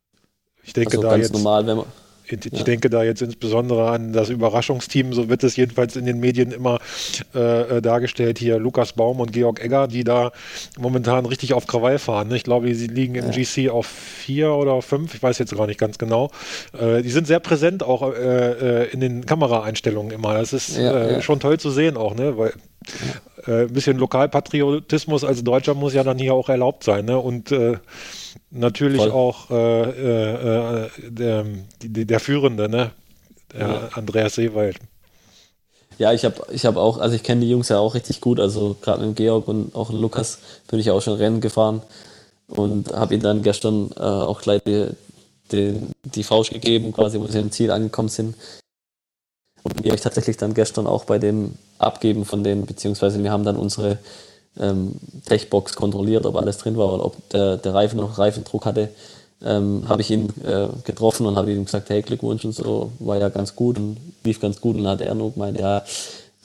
[0.63, 1.85] ich denke, also da jetzt, normal, man,
[2.29, 2.63] ich ja.
[2.63, 6.79] denke da jetzt insbesondere an das Überraschungsteam, so wird es jedenfalls in den Medien immer
[7.33, 10.31] äh, äh, dargestellt, hier Lukas Baum und Georg Egger, die da
[10.77, 12.27] momentan richtig auf Krawall fahren.
[12.27, 12.35] Ne?
[12.35, 13.31] Ich glaube, sie liegen im ja.
[13.31, 16.31] GC auf vier oder auf fünf, ich weiß jetzt gar nicht ganz genau.
[16.77, 20.33] Äh, die sind sehr präsent auch äh, äh in den Kameraeinstellungen immer.
[20.33, 22.37] Das ist ja, äh, schon toll zu sehen auch, ne?
[22.37, 22.53] weil
[23.45, 27.05] ein bisschen Lokalpatriotismus als Deutscher muss ja dann hier auch erlaubt sein.
[27.05, 27.17] Ne?
[27.17, 27.51] Und
[28.51, 29.11] natürlich Voll.
[29.11, 31.45] auch äh, äh, der,
[31.81, 32.91] der Führende, ne?
[33.53, 33.89] Der ja.
[33.93, 34.77] Andreas Seewald.
[35.97, 38.39] Ja, ich habe ich hab auch, also ich kenne die Jungs ja auch richtig gut,
[38.39, 41.81] also gerade mit Georg und auch Lukas bin ich auch schon Rennen gefahren
[42.47, 44.89] und habe ihnen dann gestern äh, auch gleich die,
[45.51, 48.35] die, die Faust gegeben, quasi, wo sie im Ziel angekommen sind.
[49.75, 53.31] Und die habe ich tatsächlich dann gestern auch bei dem Abgeben von dem, beziehungsweise wir
[53.31, 53.97] haben dann unsere
[54.59, 58.89] ähm, Techbox kontrolliert, ob alles drin war oder ob der, der Reifen noch Reifendruck hatte,
[59.43, 63.17] ähm, habe ich ihn äh, getroffen und habe ihm gesagt, hey, Glückwunsch und so, war
[63.17, 65.83] ja ganz gut und lief ganz gut und dann hat er nur gemeint, ja,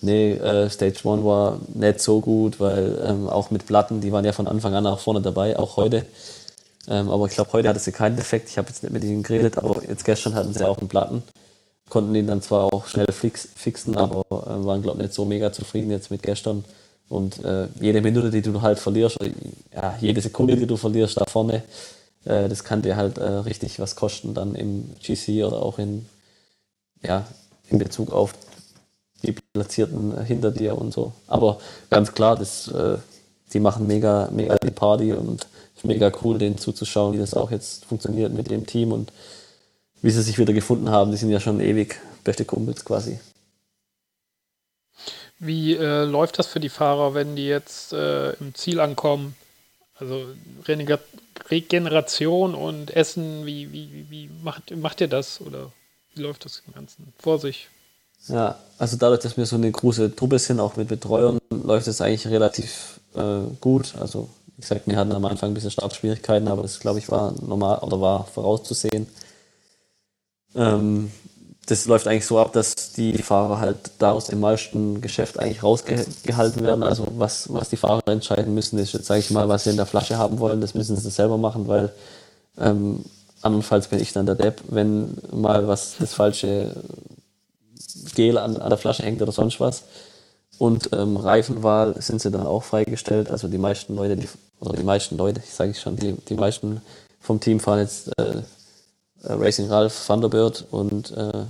[0.02, 4.24] nee, äh, Stage 1 war nicht so gut, weil ähm, auch mit Platten, die waren
[4.24, 6.04] ja von Anfang an auch vorne dabei, auch heute.
[6.88, 8.48] Ähm, aber ich glaube, heute hatte sie keinen Defekt.
[8.48, 11.22] Ich habe jetzt nicht mit ihnen geredet, aber jetzt gestern hatten sie auch einen Platten.
[11.92, 15.26] Konnten ihn dann zwar auch schnell fix, fixen, aber äh, waren, glaube ich, nicht so
[15.26, 16.64] mega zufrieden jetzt mit gestern.
[17.11, 19.18] Und äh, jede Minute, die du halt verlierst,
[19.74, 21.64] ja, jede Sekunde, die du verlierst da vorne,
[22.24, 26.07] äh, das kann dir halt äh, richtig was kosten, dann im GC oder auch in,
[27.02, 27.26] ja,
[27.68, 28.33] in Bezug auf
[29.22, 31.12] die Platzierten hinter dir und so.
[31.26, 31.59] Aber
[31.90, 32.96] ganz klar, das, äh,
[33.52, 37.50] die machen mega, mega die Party und ist mega cool, denen zuzuschauen, wie das auch
[37.50, 39.12] jetzt funktioniert mit dem Team und
[40.03, 41.11] wie sie sich wieder gefunden haben.
[41.11, 43.19] Die sind ja schon ewig beste Kumpels quasi.
[45.38, 49.35] Wie äh, läuft das für die Fahrer, wenn die jetzt äh, im Ziel ankommen?
[49.97, 50.27] Also
[51.51, 55.41] Regeneration und Essen, wie, wie, wie macht, macht ihr das?
[55.41, 55.73] Oder
[56.15, 57.69] wie läuft das im Ganzen vor sich?
[58.29, 62.01] Ja, also dadurch, dass wir so eine große Truppe sind, auch mit Betreuern, läuft es
[62.01, 63.95] eigentlich relativ äh, gut.
[63.99, 67.35] Also wie gesagt, wir hatten am Anfang ein bisschen Startschwierigkeiten, aber das glaube ich war
[67.41, 69.09] normal oder war vorauszusehen.
[70.55, 71.11] Ähm,
[71.67, 75.62] das läuft eigentlich so ab, dass die Fahrer halt da aus dem meisten Geschäft eigentlich
[75.62, 76.83] rausgehalten werden.
[76.83, 79.77] Also was, was die Fahrer entscheiden müssen, ist jetzt, sage ich mal, was sie in
[79.77, 81.93] der Flasche haben wollen, das müssen sie selber machen, weil
[82.59, 83.05] ähm,
[83.43, 86.75] andernfalls bin ich dann der Depp, wenn mal was das falsche
[88.15, 89.85] Gel an, an der Flasche hängt oder sonst was.
[90.59, 93.31] Und ähm, Reifenwahl sind sie dann auch freigestellt.
[93.31, 94.29] Also die meisten Leute, die,
[94.61, 96.83] oder die meisten Leute, ich sage ich schon, die, die meisten
[97.21, 98.43] vom Team fahren jetzt äh,
[99.22, 101.44] äh, Racing Ralph Thunderbird und äh,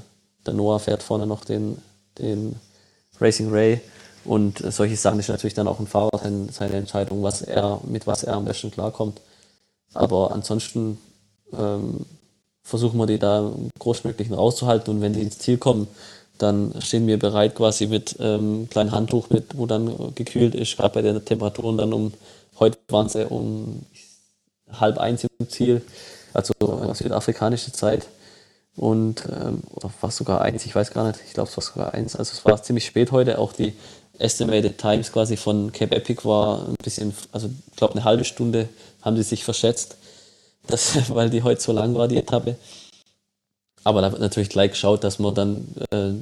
[0.47, 1.79] der Noah fährt vorne noch den,
[2.19, 2.57] den
[3.21, 3.81] Racing Ray.
[4.25, 8.07] Und äh, solche Sachen ist natürlich dann auch ein Fahrer seine Entscheidung, was er, mit
[8.07, 9.21] was er am besten klarkommt.
[9.95, 10.99] Aber ansonsten
[11.53, 12.07] ähm,
[12.63, 15.89] versuchen wir die da großmöglichen rauszuhalten und wenn die ins Ziel kommen,
[16.39, 20.95] dann stehen wir bereit quasi mit ähm, kleinen Handtuch, mit, wo dann gekühlt ist, gerade
[20.95, 22.13] bei den Temperaturen dann um,
[22.59, 23.83] heute waren sie um
[24.73, 25.83] halb eins im Ziel,
[26.63, 28.07] äh, südafrikanische Zeit.
[28.75, 29.63] Und, ähm,
[30.01, 32.17] fast sogar eins, ich weiß gar nicht, ich glaube es war sogar eins.
[32.17, 33.75] Also es war ziemlich spät heute, auch die
[34.19, 38.69] Estimated Times quasi von Cape Epic war ein bisschen, also ich glaube eine halbe Stunde
[39.03, 39.97] haben sie sich verschätzt,
[40.69, 42.57] das, weil die heute so lang war, die Etappe.
[43.85, 46.13] Aber da wird natürlich gleich geschaut, dass man dann äh,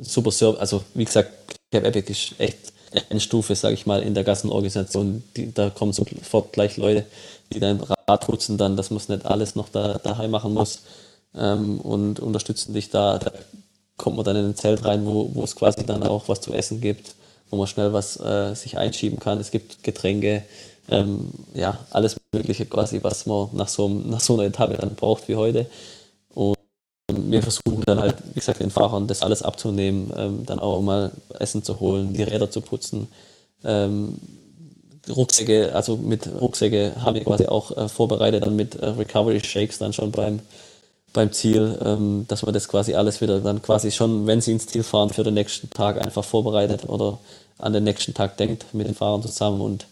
[0.00, 1.32] super Service, also wie gesagt,
[1.72, 2.72] Cape Epic ist echt
[3.10, 5.22] Endstufe, sage ich mal, in der Gassenorganisation.
[5.36, 7.06] Die, da kommen sofort gleich Leute,
[7.52, 10.82] die dein Rad putzen dann, dass man es nicht alles noch da, daheim machen muss
[11.34, 13.18] ähm, und unterstützen dich da.
[13.18, 13.32] Da
[13.96, 16.52] kommt man dann in ein Zelt rein, wo, wo es quasi dann auch was zu
[16.52, 17.14] essen gibt,
[17.50, 19.38] wo man schnell was äh, sich einschieben kann.
[19.38, 20.42] Es gibt Getränke,
[20.88, 25.28] ähm, ja, alles Mögliche quasi, was man nach so, nach so einer Etappe dann braucht
[25.28, 25.66] wie heute.
[27.20, 30.80] Und wir versuchen dann halt, wie gesagt, den Fahrern das alles abzunehmen, ähm, dann auch
[30.80, 33.08] mal Essen zu holen, die Räder zu putzen.
[33.64, 34.16] Ähm,
[35.08, 39.78] Rucksäcke, also mit Rucksäcke haben wir quasi auch äh, vorbereitet, dann mit äh, Recovery Shakes
[39.78, 40.40] dann schon beim,
[41.12, 44.66] beim Ziel, ähm, dass man das quasi alles wieder dann quasi schon, wenn sie ins
[44.66, 47.18] Ziel fahren, für den nächsten Tag einfach vorbereitet oder
[47.58, 49.60] an den nächsten Tag denkt mit den Fahrern zusammen.
[49.60, 49.86] Und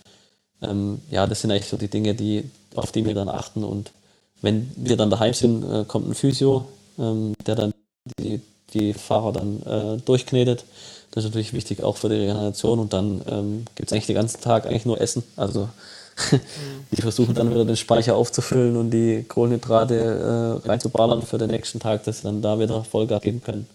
[0.63, 3.65] ähm, ja, das sind eigentlich so die Dinge, die, auf die wir dann achten.
[3.65, 3.93] Und
[4.41, 6.67] wenn wir dann daheim sind, äh, kommt ein Physio,
[6.99, 7.75] ähm, der dann
[8.19, 8.41] die,
[8.75, 10.65] die Fahrer dann äh, durchknetet.
[11.11, 14.17] Das ist natürlich wichtig auch für die Regeneration und dann ähm, gibt es eigentlich den
[14.17, 15.23] ganzen Tag eigentlich nur Essen.
[15.37, 15.69] Also
[16.93, 21.81] die versuchen dann wieder den Speicher aufzufüllen und die Kohlenhydrate äh, reinzuballern für den nächsten
[21.81, 23.69] Tag, dass sie dann da wieder Vollgas geben können.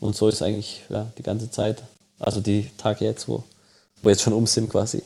[0.00, 1.82] Und so ist eigentlich ja, die ganze Zeit,
[2.18, 3.42] also die Tage jetzt, wo,
[4.02, 5.02] wo jetzt schon um sind quasi.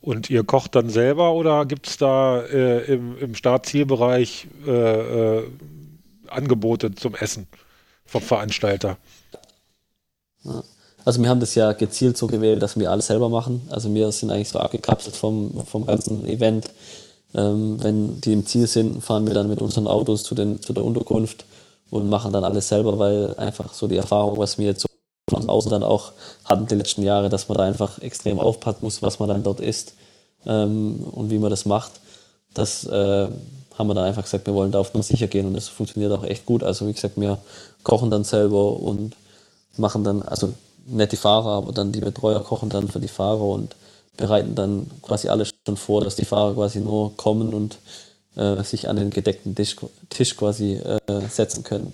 [0.00, 5.42] Und ihr kocht dann selber oder gibt es da äh, im, im Startzielbereich äh, äh
[6.28, 7.46] Angebote zum Essen
[8.04, 8.96] vom Veranstalter.
[11.04, 13.62] Also wir haben das ja gezielt so gewählt, dass wir alles selber machen.
[13.70, 16.70] Also wir sind eigentlich so abgekapselt vom, vom ganzen Event.
[17.34, 20.72] Ähm, wenn die im Ziel sind, fahren wir dann mit unseren Autos zu, den, zu
[20.72, 21.44] der Unterkunft
[21.90, 24.88] und machen dann alles selber, weil einfach so die Erfahrung, was wir jetzt so
[25.28, 26.12] von außen dann auch
[26.44, 29.60] hatten die letzten Jahre, dass man da einfach extrem aufpassen muss, was man dann dort
[29.60, 29.94] isst
[30.46, 31.92] ähm, und wie man das macht.
[32.54, 33.28] Das äh,
[33.78, 36.12] haben wir dann einfach gesagt, wir wollen da auf Nummer sicher gehen und das funktioniert
[36.12, 36.64] auch echt gut.
[36.64, 37.38] Also wie gesagt, wir
[37.84, 39.14] kochen dann selber und
[39.76, 40.52] machen dann, also
[40.86, 43.76] nicht die Fahrer, aber dann die Betreuer kochen dann für die Fahrer und
[44.16, 47.78] bereiten dann quasi alles schon vor, dass die Fahrer quasi nur kommen und
[48.36, 49.76] äh, sich an den gedeckten Tisch,
[50.10, 51.92] Tisch quasi äh, setzen können.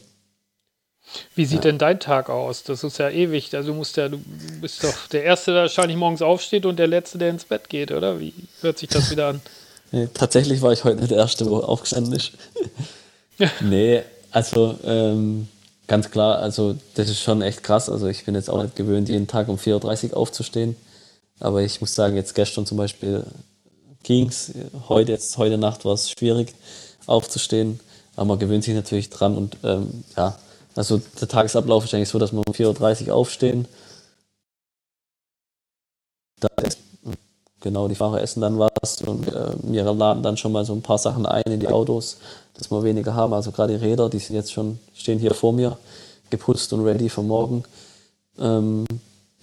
[1.35, 1.71] Wie sieht ja.
[1.71, 2.63] denn dein Tag aus?
[2.63, 3.55] Das ist ja ewig.
[3.55, 4.19] Also du musst ja, du
[4.61, 7.93] bist doch der Erste, der wahrscheinlich morgens aufsteht und der Letzte, der ins Bett geht,
[7.93, 8.21] oder?
[8.21, 9.41] Wie hört sich das wieder an?
[9.95, 12.33] Nee, tatsächlich war ich heute nicht der Erste, wo aufgestanden ist.
[13.61, 14.03] nee,
[14.33, 15.47] also ähm,
[15.87, 17.89] ganz klar, also das ist schon echt krass.
[17.89, 20.75] Also ich bin jetzt auch nicht gewöhnt, jeden Tag um 4.30 Uhr aufzustehen.
[21.39, 23.25] Aber ich muss sagen, jetzt gestern zum Beispiel
[24.03, 24.51] ging's.
[24.89, 26.55] Heute, jetzt, heute Nacht war es schwierig
[27.07, 27.79] aufzustehen,
[28.17, 30.37] aber man gewöhnt sich natürlich dran und ähm, ja,
[30.75, 33.69] also der Tagesablauf ist eigentlich so, dass wir um 4.30 Uhr aufstehen.
[36.41, 36.49] Da
[37.65, 40.83] genau, die Fahrer essen dann was und äh, wir laden dann schon mal so ein
[40.83, 42.19] paar Sachen ein in die Autos,
[42.53, 43.33] dass wir weniger haben.
[43.33, 45.77] Also gerade die Räder, die sind jetzt schon, stehen hier vor mir,
[46.31, 47.65] geputzt und ready für morgen.
[48.39, 48.85] Ähm,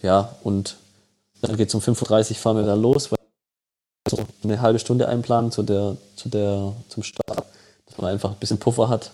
[0.01, 0.77] ja, und
[1.41, 3.17] dann geht es um 5.30 Uhr, fahren wir dann los, weil
[4.11, 7.43] wir eine halbe Stunde einplanen zu der, zu der, zum Start,
[7.87, 9.11] dass man einfach ein bisschen Puffer hat.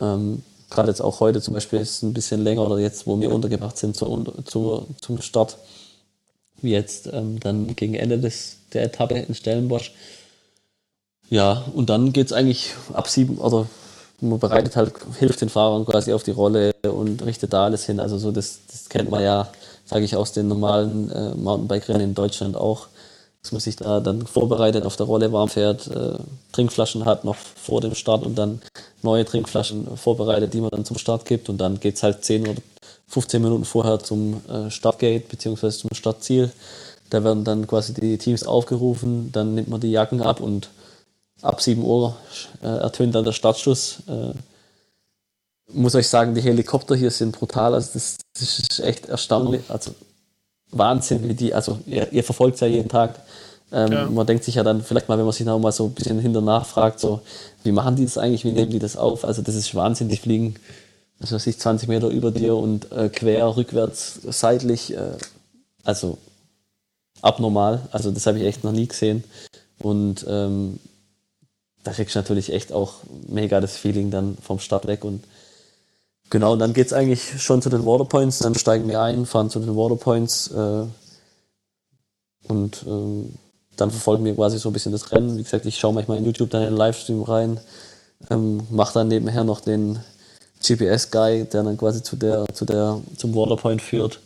[0.00, 3.20] Ähm, Gerade jetzt auch heute zum Beispiel ist es ein bisschen länger oder jetzt, wo
[3.20, 5.58] wir untergebracht sind zu, zu, zum Start,
[6.70, 9.92] jetzt ähm, dann gegen Ende des, der Etappe in Stellenbosch.
[11.30, 13.66] Ja, und dann geht es eigentlich ab sieben, oder
[14.20, 18.00] man bereitet halt, hilft den Fahrern quasi auf die Rolle und richtet da alles hin.
[18.00, 19.48] Also so, das, das kennt man ja,
[19.84, 22.88] sage ich, aus den normalen äh, Mountainbike-Rennen in Deutschland auch,
[23.42, 26.18] dass man sich da dann vorbereitet, auf der Rolle warm fährt, äh,
[26.52, 28.62] Trinkflaschen hat noch vor dem Start und dann
[29.02, 32.46] neue Trinkflaschen vorbereitet, die man dann zum Start gibt und dann geht es halt 10
[32.46, 32.62] oder
[33.12, 35.70] 15 Minuten vorher zum äh, Startgate bzw.
[35.70, 36.50] zum Startziel.
[37.10, 40.70] Da werden dann quasi die Teams aufgerufen, dann nimmt man die Jacken ab und
[41.42, 42.16] ab 7 Uhr
[42.62, 43.98] äh, ertönt dann der Startschuss.
[44.08, 44.32] Äh,
[45.74, 47.74] muss euch sagen, die Helikopter hier sind brutal.
[47.74, 49.62] Also das, das ist echt erstaunlich.
[49.68, 49.94] Also
[50.70, 53.20] Wahnsinn, wie die, also ihr, ihr verfolgt es ja jeden Tag.
[53.72, 54.06] Ähm, ja.
[54.06, 56.18] Man denkt sich ja dann vielleicht mal, wenn man sich noch mal so ein bisschen
[56.18, 57.20] hinter nachfragt, so,
[57.62, 59.26] wie machen die das eigentlich, wie nehmen die das auf?
[59.26, 60.56] Also das ist Wahnsinn, die fliegen
[61.22, 65.16] was weiß ich, 20 Meter über dir und äh, quer, rückwärts, seitlich, äh,
[65.84, 66.18] also
[67.22, 67.88] abnormal.
[67.92, 69.22] Also das habe ich echt noch nie gesehen.
[69.78, 70.80] Und ähm,
[71.84, 72.94] da kriegst du natürlich echt auch
[73.28, 75.04] mega das Feeling dann vom Start weg.
[75.04, 75.22] Und
[76.28, 78.40] genau, und dann geht es eigentlich schon zu den Waterpoints.
[78.40, 80.86] Dann steigen wir ein, fahren zu den Waterpoints äh,
[82.48, 83.34] und ähm,
[83.76, 85.38] dann verfolgen wir quasi so ein bisschen das Rennen.
[85.38, 87.60] Wie gesagt, ich schaue manchmal in YouTube dann in den Livestream rein,
[88.28, 90.00] ähm, mache dann nebenher noch den
[90.62, 94.20] GPS-Guy, der dann quasi zu der, zu der, zum Waterpoint führt.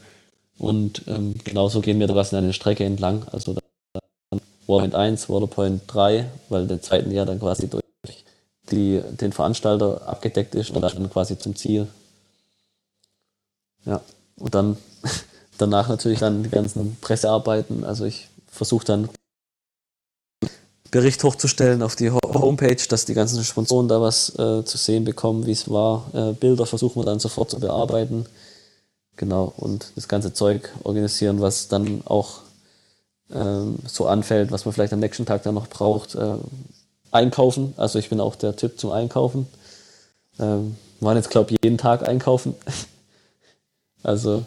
[0.59, 3.27] Und ähm, genauso gehen wir quasi eine Strecke entlang.
[3.33, 7.85] Also dann Waterpoint 1, Waterpoint 3, weil der zweiten ja dann quasi durch
[8.71, 11.89] die, den Veranstalter abgedeckt ist und dann quasi zum Ziel.
[13.85, 14.01] Ja,
[14.37, 14.77] und dann
[15.59, 17.85] danach natürlich dann die ganzen Pressearbeiten.
[17.85, 19.09] Also ich versuche dann
[20.91, 25.47] Bericht hochzustellen auf die Homepage, dass die ganzen Sponsoren da was äh, zu sehen bekommen,
[25.47, 26.07] wie es war.
[26.13, 28.27] Äh, Bilder versuchen wir dann sofort zu bearbeiten.
[29.17, 32.41] Genau, und das ganze Zeug organisieren, was dann auch
[33.33, 36.15] ähm, so anfällt, was man vielleicht am nächsten Tag dann noch braucht.
[36.15, 36.35] Äh,
[37.11, 39.47] einkaufen, also ich bin auch der Typ zum Einkaufen.
[40.39, 42.55] Ähm, waren jetzt, glaube ich, jeden Tag einkaufen.
[44.03, 44.45] also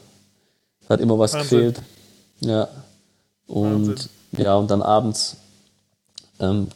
[0.87, 1.59] hat immer was Wahnsinn.
[1.59, 1.81] gefehlt.
[2.41, 2.67] Ja.
[3.47, 4.09] Und Wahnsinn.
[4.37, 5.37] ja, und dann abends
[6.39, 6.67] ähm,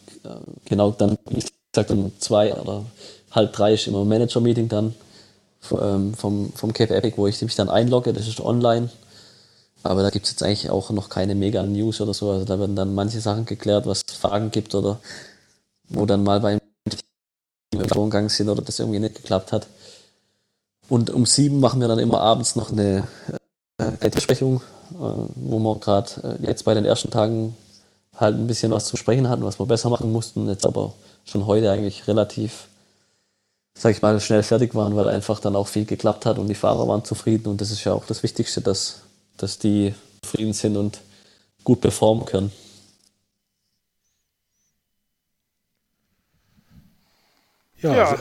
[0.65, 2.85] genau, dann, wie gesagt, um zwei oder
[3.31, 4.95] halb drei ist immer ein Manager-Meeting dann
[5.71, 8.89] ähm, vom, vom Cape Epic, wo ich mich dann einlogge, das ist online.
[9.83, 12.31] Aber da gibt es jetzt eigentlich auch noch keine Mega-News oder so.
[12.31, 14.99] Also da werden dann manche Sachen geklärt, was Fragen gibt oder
[15.89, 16.59] wo dann mal beim
[17.91, 19.67] Vorgang sind oder das irgendwie nicht geklappt hat.
[20.89, 23.07] Und um sieben machen wir dann immer abends noch eine
[23.77, 24.95] äh, Besprechung, äh,
[25.35, 27.55] wo wir gerade äh, jetzt bei den ersten Tagen
[28.15, 30.93] halt ein bisschen was zu sprechen hatten, was wir besser machen mussten, jetzt aber
[31.25, 32.67] schon heute eigentlich relativ,
[33.73, 36.55] sag ich mal, schnell fertig waren, weil einfach dann auch viel geklappt hat und die
[36.55, 39.01] Fahrer waren zufrieden und das ist ja auch das Wichtigste, dass,
[39.37, 41.01] dass die zufrieden sind und
[41.63, 42.51] gut performen können.
[47.81, 48.17] Ja, ja.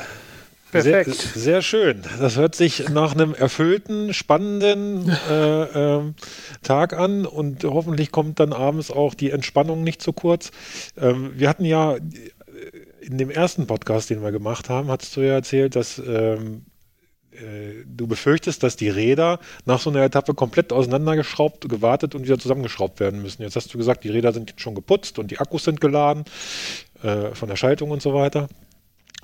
[0.73, 1.15] Perfekt.
[1.15, 2.03] Sehr, sehr, schön.
[2.19, 6.13] Das hört sich nach einem erfüllten, spannenden äh, äh,
[6.63, 10.51] Tag an und hoffentlich kommt dann abends auch die Entspannung nicht zu kurz.
[10.97, 11.97] Ähm, wir hatten ja
[13.01, 16.65] in dem ersten Podcast, den wir gemacht haben, hast du ja erzählt, dass ähm,
[17.33, 22.39] äh, du befürchtest, dass die Räder nach so einer Etappe komplett auseinandergeschraubt, gewartet und wieder
[22.39, 23.43] zusammengeschraubt werden müssen.
[23.43, 26.25] Jetzt hast du gesagt, die Räder sind schon geputzt und die Akkus sind geladen
[27.03, 28.49] äh, von der Schaltung und so weiter.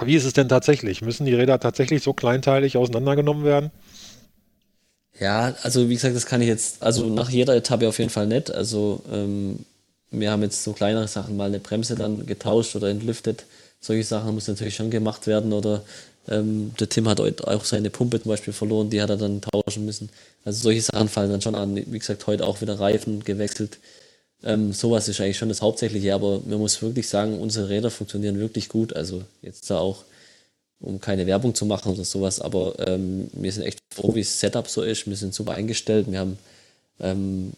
[0.05, 1.03] Wie ist es denn tatsächlich?
[1.03, 3.71] Müssen die Räder tatsächlich so kleinteilig auseinandergenommen werden?
[5.19, 8.27] Ja, also wie gesagt, das kann ich jetzt, also nach jeder Etappe auf jeden Fall
[8.27, 8.53] nicht.
[8.53, 9.65] Also ähm,
[10.11, 13.45] wir haben jetzt so kleinere Sachen mal eine Bremse dann getauscht oder entlüftet.
[13.81, 15.53] Solche Sachen muss natürlich schon gemacht werden.
[15.53, 15.83] Oder
[16.29, 19.85] ähm, der Tim hat auch seine Pumpe zum Beispiel verloren, die hat er dann tauschen
[19.85, 20.09] müssen.
[20.45, 21.77] Also solche Sachen fallen dann schon an.
[21.77, 23.79] Wie gesagt, heute auch wieder Reifen gewechselt.
[24.45, 28.39] Ähm, sowas ist eigentlich schon das Hauptsächliche, aber man muss wirklich sagen, unsere Räder funktionieren
[28.39, 28.95] wirklich gut.
[28.95, 30.05] Also jetzt da auch,
[30.81, 34.39] um keine Werbung zu machen oder sowas, aber ähm, wir sind echt froh, wie das
[34.39, 35.07] Setup so ist.
[35.07, 36.11] Wir sind super eingestellt.
[36.11, 36.39] Wir haben
[37.01, 37.53] ähm,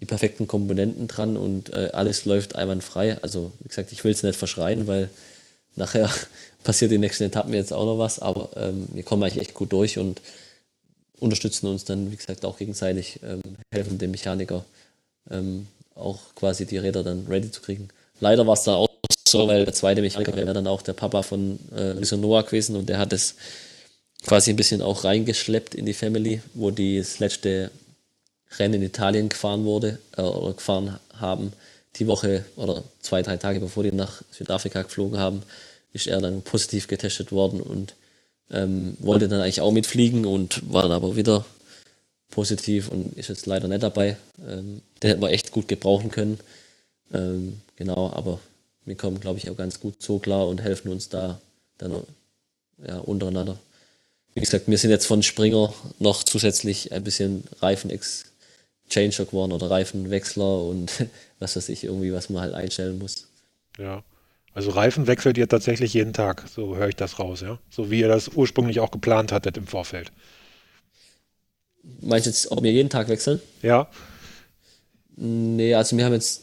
[0.00, 3.22] die perfekten Komponenten dran und äh, alles läuft einwandfrei.
[3.22, 5.10] Also, wie gesagt, ich will es nicht verschreien, weil
[5.76, 6.10] nachher
[6.64, 9.54] passiert in den nächsten Etappen jetzt auch noch was, aber ähm, wir kommen eigentlich echt
[9.54, 10.20] gut durch und
[11.18, 13.40] unterstützen uns dann, wie gesagt, auch gegenseitig, ähm,
[13.72, 14.64] helfen dem Mechaniker
[15.30, 15.66] ähm,
[15.96, 17.88] auch quasi die Räder dann ready zu kriegen.
[18.20, 18.88] Leider war es da auch
[19.26, 22.88] so, weil der zweite Mechaniker wäre dann auch der Papa von äh, Noah gewesen und
[22.88, 23.34] der hat es
[24.24, 27.70] quasi ein bisschen auch reingeschleppt in die Family, wo die das letzte
[28.58, 31.52] Rennen in Italien gefahren wurde äh, oder gefahren haben.
[31.96, 35.42] Die Woche oder zwei, drei Tage bevor die nach Südafrika geflogen haben,
[35.92, 37.94] ist er dann positiv getestet worden und
[38.50, 41.44] ähm, wollte dann eigentlich auch mitfliegen und war dann aber wieder
[42.30, 44.16] positiv und ist jetzt leider nicht dabei.
[44.46, 46.40] Ähm, den hätten wir echt gut gebrauchen können.
[47.12, 48.40] Ähm, genau, aber
[48.84, 51.40] wir kommen, glaube ich, auch ganz gut so klar und helfen uns da
[51.78, 51.92] dann
[52.86, 53.58] ja, untereinander.
[54.34, 60.62] Wie gesagt, wir sind jetzt von Springer noch zusätzlich ein bisschen Reifen-Exchanger geworden oder Reifenwechsler
[60.62, 60.92] und
[61.38, 63.28] was weiß ich, irgendwie, was man halt einstellen muss.
[63.78, 64.02] Ja.
[64.52, 67.58] Also Reifen wechselt ihr tatsächlich jeden Tag, so höre ich das raus, ja?
[67.70, 70.12] So wie ihr das ursprünglich auch geplant hattet im Vorfeld.
[72.00, 73.40] Meinst du jetzt, ob wir jeden Tag wechseln?
[73.62, 73.88] Ja.
[75.16, 76.42] Nee, also wir haben jetzt,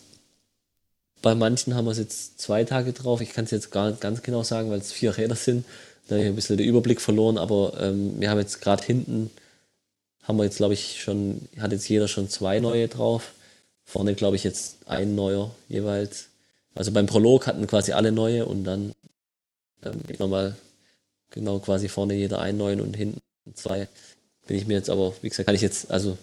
[1.22, 3.22] bei manchen haben wir es jetzt zwei Tage drauf.
[3.22, 5.66] Ich kann es jetzt gar nicht ganz genau sagen, weil es vier Räder sind.
[6.08, 9.32] Da habe ich ein bisschen den Überblick verloren, aber ähm, wir haben jetzt gerade hinten,
[10.24, 13.34] haben wir jetzt, glaube ich, schon, hat jetzt jeder schon zwei neue drauf.
[13.86, 16.30] Vorne, glaube ich, jetzt ein neuer jeweils.
[16.76, 18.94] Also beim Prolog hatten quasi alle neue und dann
[19.84, 20.56] ähm, nochmal
[21.30, 23.22] genau quasi vorne jeder einen neuen und hinten
[23.54, 23.88] zwei.
[24.48, 26.18] Bin ich mir jetzt aber, wie gesagt, kann ich jetzt also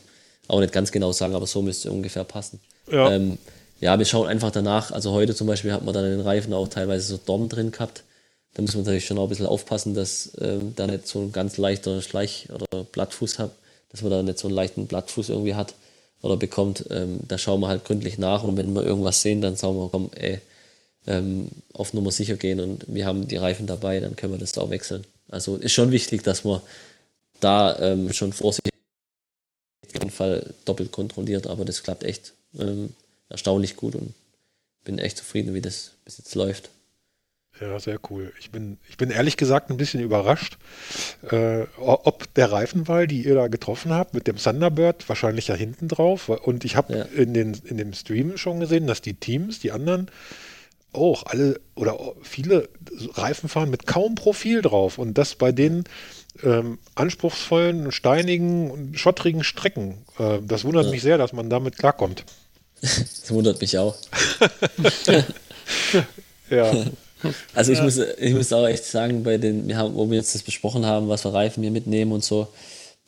[0.49, 2.61] auch nicht ganz genau sagen, aber so müsste es ungefähr passen.
[2.91, 3.11] Ja.
[3.13, 3.39] Ähm,
[3.81, 4.91] ja, wir schauen einfach danach.
[4.91, 7.71] Also heute zum Beispiel hat man dann in den Reifen auch teilweise so Dorn drin
[7.71, 8.05] gehabt.
[8.55, 11.33] Da muss man natürlich schon auch ein bisschen aufpassen, dass ähm, da nicht so ein
[11.33, 13.53] ganz leichter Schleich- oder Blattfuß hat,
[13.91, 15.75] dass man da nicht so einen leichten Blattfuß irgendwie hat
[16.21, 16.85] oder bekommt.
[16.91, 19.89] Ähm, da schauen wir halt gründlich nach und wenn wir irgendwas sehen, dann sagen wir,
[19.89, 20.41] komm, ey,
[21.07, 24.53] ähm, auf Nummer sicher gehen und wir haben die Reifen dabei, dann können wir das
[24.53, 25.05] da auch wechseln.
[25.31, 26.61] Also ist schon wichtig, dass man
[27.41, 28.73] da ähm, schon vorsichtig
[29.87, 32.91] auf jeden Fall doppelt kontrolliert, aber das klappt echt ähm,
[33.29, 34.15] erstaunlich gut und
[34.85, 36.71] bin echt zufrieden, wie das bis jetzt läuft.
[37.61, 38.33] Ja, sehr cool.
[38.41, 40.57] Ich bin, ich bin ehrlich gesagt ein bisschen überrascht,
[41.31, 45.89] äh, ob der Reifenwahl, die ihr da getroffen habt, mit dem Thunderbird wahrscheinlich ja hinten
[45.89, 46.31] drauf.
[46.31, 47.03] Und ich habe ja.
[47.05, 50.11] in, in dem Stream schon gesehen, dass die Teams, die anderen,
[50.93, 52.69] auch alle oder viele
[53.15, 54.99] Reifen fahren mit kaum Profil drauf.
[54.99, 55.85] Und das bei den
[56.43, 59.99] ähm, anspruchsvollen, steinigen und schottrigen Strecken.
[60.19, 60.91] Äh, das wundert ja.
[60.91, 62.25] mich sehr, dass man damit klarkommt.
[62.83, 63.95] Das wundert mich auch.
[66.51, 66.73] ja.
[67.55, 67.85] Also ich, ja.
[67.85, 70.87] muss, ich muss auch echt sagen, bei den, wir haben, wo wir jetzt das besprochen
[70.87, 72.49] haben, was für Reifen wir mitnehmen und so,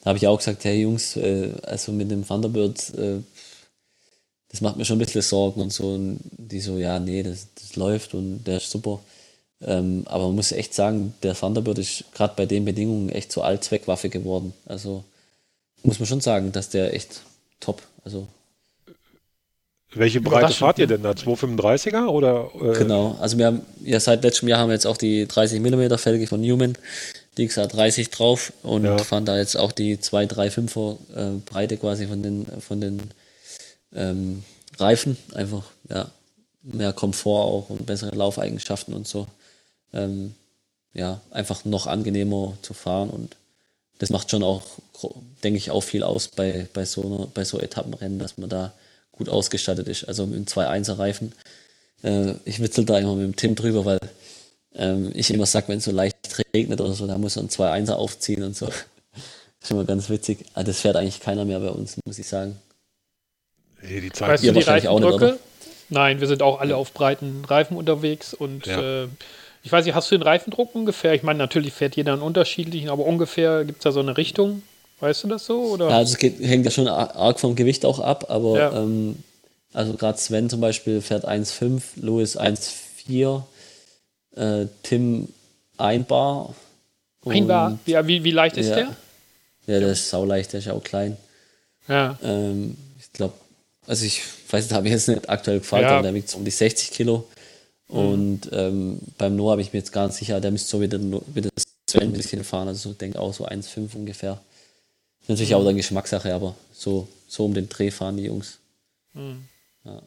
[0.05, 3.21] habe ich auch gesagt, hey Jungs, äh, also mit dem Thunderbird, äh,
[4.53, 5.89] das macht mir schon ein bisschen Sorgen und so.
[5.95, 9.01] Und die so, ja, nee, das, das läuft und der ist super.
[9.63, 13.45] Ähm, aber man muss echt sagen, der Thunderbird ist gerade bei den Bedingungen echt zur
[13.45, 14.53] Allzweckwaffe geworden.
[14.67, 15.05] Also
[15.83, 17.23] muss man schon sagen, dass der echt
[17.61, 17.83] top.
[18.05, 18.29] Also
[19.95, 21.11] welche Breite fahrt ihr denn da?
[21.11, 22.51] 235er oder?
[22.61, 22.79] Äh?
[22.79, 25.97] Genau, also wir haben ja seit letztem Jahr haben wir jetzt auch die 30 mm
[25.97, 26.79] Felge von Newman,
[27.37, 28.97] die XA30 drauf und ja.
[28.99, 33.01] fahren da jetzt auch die 235er äh, Breite quasi von den von den
[33.95, 34.45] ähm,
[34.79, 35.17] Reifen.
[35.35, 36.11] Einfach ja
[36.63, 39.27] mehr Komfort auch und bessere Laufeigenschaften und so.
[39.93, 40.35] Ähm,
[40.95, 43.37] ja, einfach noch angenehmer zu fahren und
[43.99, 44.63] das macht schon auch,
[45.45, 48.73] denke ich, auch viel aus bei, bei so einer, bei so Etappenrennen, dass man da
[49.13, 50.09] gut ausgestattet ist.
[50.09, 51.33] Also mit einem 2-1er Reifen.
[52.03, 54.01] Äh, ich witzel da immer mit dem Tim drüber, weil
[54.75, 56.17] ähm, ich immer sage, wenn es so leicht
[56.53, 58.67] regnet oder so, da muss man einen 2-1er aufziehen und so.
[58.67, 58.75] Das
[59.63, 60.47] ist immer ganz witzig.
[60.55, 62.59] Ah, das fährt eigentlich keiner mehr bei uns, muss ich sagen.
[63.83, 65.39] Nee, die Zeit weißt du, die Reifendrücke?
[65.89, 69.03] Nein, wir sind auch alle auf breiten Reifen unterwegs und ja.
[69.05, 69.09] äh,
[69.63, 71.15] ich weiß nicht, hast du den Reifendruck ungefähr?
[71.15, 74.63] Ich meine, natürlich fährt jeder einen unterschiedlichen, aber ungefähr gibt es da so eine Richtung.
[75.01, 75.61] Weißt du das so?
[75.63, 75.89] Oder?
[75.89, 78.73] Ja, also es geht, hängt ja schon arg vom Gewicht auch ab, aber ja.
[78.73, 79.17] ähm,
[79.73, 83.43] also gerade Sven zum Beispiel fährt 1,5, Louis 1,4,
[84.37, 85.29] äh, Tim
[85.79, 86.55] 1 Bar.
[87.25, 87.79] Ein Bar?
[87.87, 88.97] Ja, wie, wie leicht ist ja, der?
[89.67, 91.17] Ja, der ist sauleicht, der ist auch klein.
[91.89, 92.19] Ja.
[92.23, 93.35] Ähm, ich glaube,
[93.87, 95.91] also ich weiß, da habe ich jetzt nicht aktuell gefragt, ja.
[95.91, 97.29] aber der wiegt so um die 60 Kilo.
[97.89, 97.97] Mhm.
[97.97, 100.89] Und ähm, beim Noah habe ich mir jetzt gar nicht sicher, der müsste so wie
[100.89, 101.51] der, wie der
[101.89, 104.41] Sven ein bisschen fahren, also ich denke auch so 1,5 ungefähr.
[105.29, 108.59] Natürlich auch eine Geschmackssache, aber so, so um den Dreh fahren die Jungs.
[109.15, 109.45] Mhm.
[109.85, 110.03] Ja.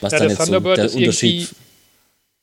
[0.00, 1.54] Was ja, dann jetzt so der Unterschied.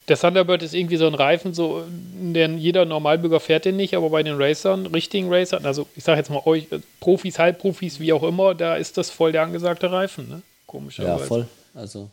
[0.07, 4.09] Der Thunderbird ist irgendwie so ein Reifen, so, denn jeder Normalbürger fährt den nicht, aber
[4.09, 6.65] bei den Racern, richtigen Racern, also ich sage jetzt mal euch,
[6.99, 10.27] Profis, Halbprofis, wie auch immer, da ist das voll der angesagte Reifen.
[10.27, 10.41] Ne?
[10.69, 11.21] Komischerweise.
[11.21, 11.47] Ja, voll.
[11.73, 12.09] Also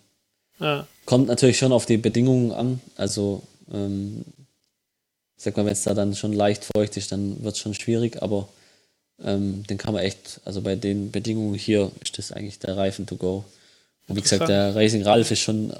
[0.58, 0.86] ja.
[1.04, 2.80] kommt natürlich schon auf die Bedingungen an.
[2.96, 3.42] Also
[3.72, 4.24] ähm,
[5.36, 8.22] sag mal, wenn es da dann schon leicht feucht ist, dann wird es schon schwierig,
[8.22, 8.48] aber
[9.22, 13.06] ähm, den kann man echt, also bei den Bedingungen hier ist das eigentlich der Reifen
[13.06, 13.44] to go.
[14.08, 15.74] Und wie gesagt, der Racing Ralph ist schon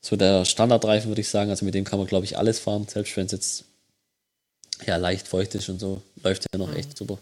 [0.00, 1.50] so der Standardreifen, würde ich sagen.
[1.50, 3.64] Also mit dem kann man, glaube ich, alles fahren, selbst wenn es jetzt
[4.86, 6.76] ja leicht feucht ist und so, läuft der noch mhm.
[6.76, 7.18] echt super.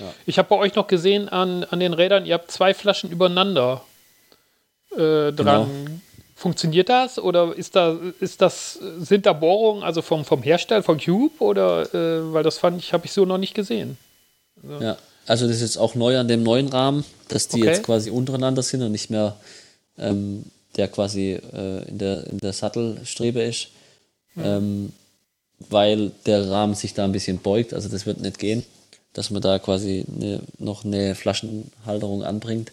[0.00, 0.12] Ja.
[0.26, 3.82] Ich habe bei euch noch gesehen an, an den Rädern, ihr habt zwei Flaschen übereinander
[4.92, 5.34] äh, dran.
[5.34, 5.68] Genau.
[6.34, 10.98] Funktioniert das oder ist da, ist das, sind da Bohrungen, also vom, vom Hersteller, vom
[10.98, 13.98] Cube oder äh, weil das fand ich, habe ich so noch nicht gesehen.
[14.62, 14.82] Also.
[14.82, 14.96] Ja,
[15.26, 17.68] also das ist jetzt auch neu an dem neuen Rahmen, dass die okay.
[17.68, 19.36] jetzt quasi untereinander sind und nicht mehr
[19.98, 20.44] ähm,
[20.76, 23.68] der quasi äh, in, der, in der Sattelstrebe ist.
[24.34, 24.42] Mhm.
[24.44, 24.92] Ähm,
[25.68, 28.64] weil der Rahmen sich da ein bisschen beugt, also das wird nicht gehen,
[29.12, 32.72] dass man da quasi eine, noch eine Flaschenhalterung anbringt.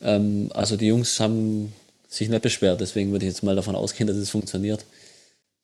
[0.00, 1.72] Ähm, also die Jungs haben
[2.08, 2.80] sich nicht beschwert.
[2.80, 4.84] Deswegen würde ich jetzt mal davon ausgehen, dass es funktioniert.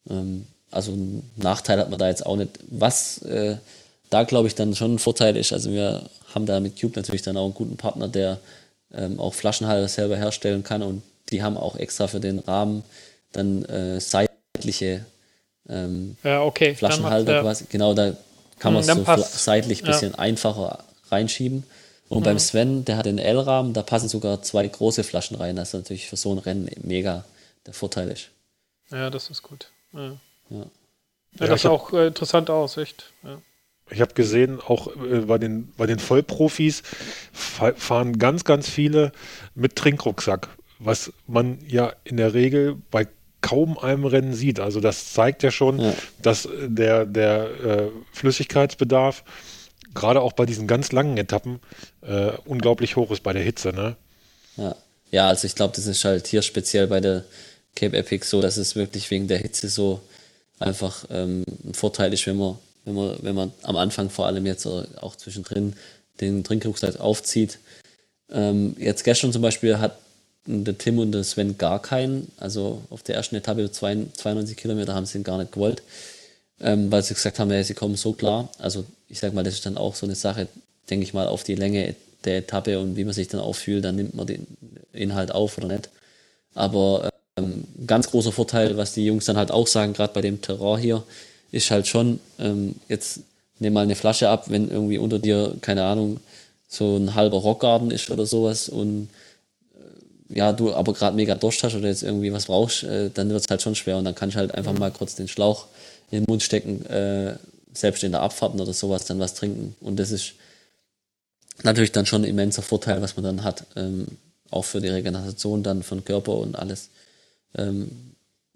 [0.09, 2.59] Ähm, also einen Nachteil hat man da jetzt auch nicht.
[2.69, 3.57] Was äh,
[4.11, 7.23] da, glaube ich, dann schon ein Vorteil ist, also wir haben da mit Cube natürlich
[7.23, 8.39] dann auch einen guten Partner, der
[8.95, 12.85] ähm, auch Flaschenhalter selber herstellen kann und die haben auch extra für den Rahmen
[13.33, 15.05] dann äh, seitliche
[15.69, 16.75] ähm, ja, okay.
[16.75, 17.65] Flaschenhalter quasi.
[17.69, 18.17] Genau, da
[18.59, 20.19] kann man es so seitlich ein bisschen ja.
[20.19, 21.65] einfacher reinschieben.
[22.09, 22.25] Und mhm.
[22.25, 25.57] beim Sven, der hat den L-Rahmen, da passen sogar zwei große Flaschen rein.
[25.57, 27.25] Das ist natürlich für so ein Rennen mega
[27.67, 28.31] der Vorteil ist.
[28.91, 29.71] Ja, das ist gut.
[29.93, 30.17] Ja,
[30.51, 30.67] ja.
[31.41, 33.13] ja das sah auch äh, interessant aus, echt.
[33.25, 33.39] Ja.
[33.91, 36.83] Ich habe gesehen, auch äh, bei, den, bei den Vollprofis
[37.33, 39.13] fahren ganz, ganz viele
[39.55, 40.49] mit Trinkrucksack,
[40.79, 43.07] was man ja in der Regel bei
[43.47, 44.59] kaum einem Rennen sieht.
[44.59, 45.95] Also das zeigt ja schon, ja.
[46.21, 49.23] dass der, der äh, Flüssigkeitsbedarf
[49.95, 51.61] gerade auch bei diesen ganz langen Etappen
[52.03, 53.95] äh, unglaublich hoch ist bei der Hitze, ne?
[54.57, 54.75] Ja,
[55.13, 57.25] ja also ich glaube, das ist halt hier speziell bei der
[57.77, 60.01] Cape Epic so, dass es wirklich wegen der Hitze so
[60.59, 64.45] einfach ähm, ein Vorteil ist, wenn man, wenn man, wenn man am Anfang vor allem
[64.45, 65.75] jetzt auch zwischendrin
[66.21, 67.61] den Trinkrucksack aufzieht.
[68.29, 69.99] Ähm, jetzt gestern zum Beispiel hat
[70.47, 75.07] der Tim und der Sven gar keinen, also auf der ersten Etappe 92 Kilometer haben
[75.07, 75.83] sie ihn gar nicht gewollt
[76.61, 78.49] ähm, weil sie gesagt haben, ja, sie kommen so klar.
[78.59, 80.49] Also ich sag mal, das ist dann auch so eine Sache,
[80.91, 81.95] denke ich mal, auf die Länge
[82.25, 84.47] der Etappe und wie man sich dann auch fühlt, dann nimmt man den
[84.93, 85.91] Inhalt auf oder nicht.
[86.55, 90.41] Aber ähm, ganz großer Vorteil, was die Jungs dann halt auch sagen, gerade bei dem
[90.41, 91.05] Terror hier,
[91.53, 93.21] ist halt schon, ähm, jetzt
[93.59, 96.21] nimm mal eine Flasche ab, wenn irgendwie unter dir, keine Ahnung,
[96.69, 99.09] so ein halber Rockgarten ist oder sowas und
[100.29, 103.45] ja, du aber gerade mega Durst hast oder jetzt irgendwie was brauchst, äh, dann wird
[103.45, 105.67] es halt schon schwer und dann kann ich halt einfach mal kurz den Schlauch
[106.11, 107.37] in den Mund stecken, äh,
[107.73, 109.77] selbst in der Abfahrt oder sowas dann was trinken.
[109.81, 110.35] Und das ist
[111.63, 114.07] natürlich dann schon ein immenser Vorteil, was man dann hat, ähm,
[114.51, 116.89] auch für die Regeneration dann von Körper und alles,
[117.57, 117.91] ähm,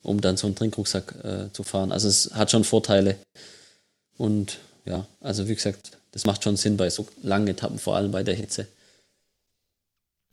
[0.03, 1.93] um dann so einen Trinkrucksack äh, zu fahren.
[1.93, 3.17] Also es hat schon Vorteile.
[4.17, 8.11] Und ja, also wie gesagt, das macht schon Sinn bei so langen Etappen, vor allem
[8.11, 8.67] bei der Hitze.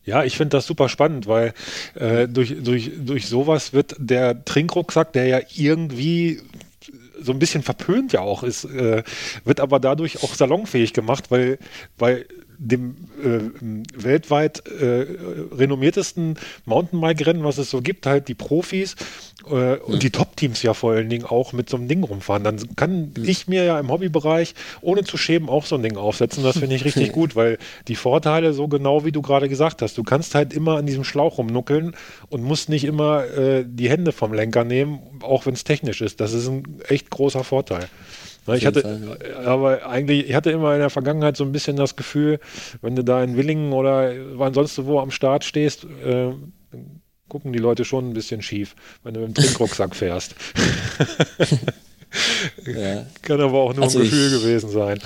[0.08, 1.54] Ja, ich finde das super spannend, weil
[1.96, 6.40] äh, durch, durch, durch sowas wird der Trinkrucksack, der ja irgendwie
[7.20, 9.04] so ein bisschen verpönt ja auch ist, äh,
[9.44, 11.60] wird aber dadurch auch salonfähig gemacht, weil,
[11.98, 12.26] weil
[12.60, 13.40] dem äh,
[13.96, 15.06] weltweit äh,
[15.56, 18.96] renommiertesten Mountainbike-Rennen, was es so gibt, halt die Profis
[19.50, 22.44] äh, und die Top-Teams ja vor allen Dingen auch mit so einem Ding rumfahren.
[22.44, 23.26] Dann kann mhm.
[23.26, 26.44] ich mir ja im Hobbybereich ohne zu schämen auch so ein Ding aufsetzen.
[26.44, 29.98] Das finde ich richtig gut, weil die Vorteile, so genau wie du gerade gesagt hast,
[29.98, 31.96] du kannst halt immer an diesem Schlauch rumnuckeln
[32.30, 36.20] und musst nicht immer äh, die Hände vom Lenker nehmen, auch wenn es technisch ist.
[36.20, 37.88] Das ist ein echt großer Vorteil.
[38.56, 39.40] Ich hatte, Fall, ja.
[39.42, 42.40] aber eigentlich, ich hatte immer in der Vergangenheit so ein bisschen das Gefühl,
[42.82, 46.32] wenn du da in Willingen oder ansonsten wo am Start stehst, äh,
[47.28, 50.36] gucken die Leute schon ein bisschen schief, wenn du mit dem Trinkrucksack fährst.
[52.66, 53.06] ja.
[53.22, 55.00] Kann aber auch nur also ein Gefühl ich, gewesen sein.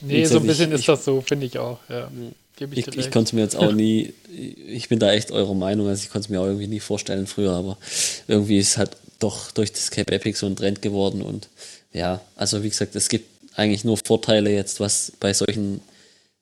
[0.00, 1.78] Nee, so ein bisschen ich, ist das so, finde ich auch.
[1.88, 2.10] Ja.
[2.72, 6.02] Ich, ich, ich konnte mir jetzt auch nie, ich bin da echt eurer Meinung, also
[6.02, 7.78] ich konnte es mir auch irgendwie nie vorstellen früher, aber
[8.26, 11.48] irgendwie ist halt doch durch das Cape Epic so ein Trend geworden und
[11.92, 15.80] ja, also wie gesagt, es gibt eigentlich nur Vorteile jetzt, was bei solchen,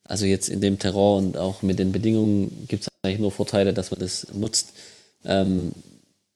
[0.04, 3.72] also jetzt in dem Terror und auch mit den Bedingungen gibt es eigentlich nur Vorteile,
[3.72, 4.72] dass man das nutzt.
[5.24, 5.72] Ähm,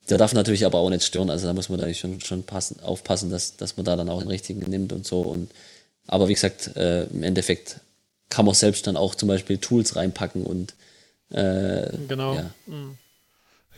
[0.09, 2.81] der darf natürlich aber auch nicht stören, also da muss man da schon, schon passen,
[2.81, 5.21] aufpassen, dass, dass man da dann auch den richtigen nimmt und so.
[5.21, 5.51] Und,
[6.07, 7.81] aber wie gesagt, äh, im Endeffekt
[8.29, 10.75] kann man selbst dann auch zum Beispiel Tools reinpacken und
[11.31, 12.35] äh, genau.
[12.35, 12.51] Ja.
[12.67, 12.97] Mhm.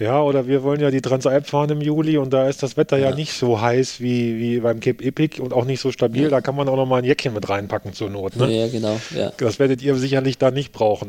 [0.03, 2.98] Ja, oder wir wollen ja die Transalp fahren im Juli und da ist das Wetter
[2.98, 6.24] ja, ja nicht so heiß wie, wie beim Cape Epic und auch nicht so stabil.
[6.24, 6.28] Ja.
[6.28, 8.34] Da kann man auch noch mal ein Jäckchen mit reinpacken zur Not.
[8.34, 8.50] Ne?
[8.50, 9.00] Ja, genau.
[9.14, 9.32] Ja.
[9.36, 11.09] Das werdet ihr sicherlich da nicht brauchen.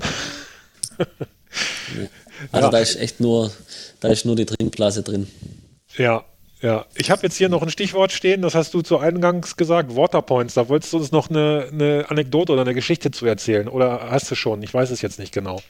[2.51, 2.71] Also ja.
[2.71, 3.51] da ist echt nur,
[3.99, 5.27] da ist nur die Trinkblase drin.
[5.97, 6.23] Ja,
[6.61, 9.95] ja, ich habe jetzt hier noch ein Stichwort stehen, das hast du zu Eingangs gesagt,
[9.95, 10.53] Waterpoints.
[10.53, 13.67] Da wolltest du uns noch eine, eine Anekdote oder eine Geschichte zu erzählen.
[13.67, 14.63] Oder hast du schon?
[14.63, 15.61] Ich weiß es jetzt nicht genau.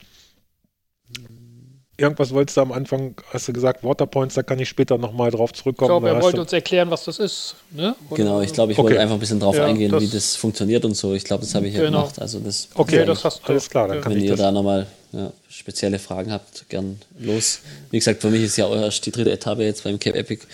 [1.96, 5.52] Irgendwas wolltest du am Anfang, hast du gesagt, Waterpoints, da kann ich später nochmal drauf
[5.52, 5.90] zurückkommen.
[5.90, 7.54] Ich glaube, er wollte uns erklären, was das ist.
[7.70, 7.94] Ne?
[8.10, 8.88] Genau, ich glaube, ich okay.
[8.88, 11.14] wollte einfach ein bisschen drauf ja, eingehen, das wie das funktioniert und so.
[11.14, 12.00] Ich glaube, das habe ich ja genau.
[12.00, 12.20] gemacht.
[12.20, 13.52] Also das okay, das hast du.
[13.52, 14.40] Alles klar, dann kann Wenn ich ihr das.
[14.40, 17.60] da nochmal ja, spezielle Fragen habt, gern los.
[17.90, 20.46] Wie gesagt, für mich ist ja erst die dritte Etappe jetzt beim Cape Epic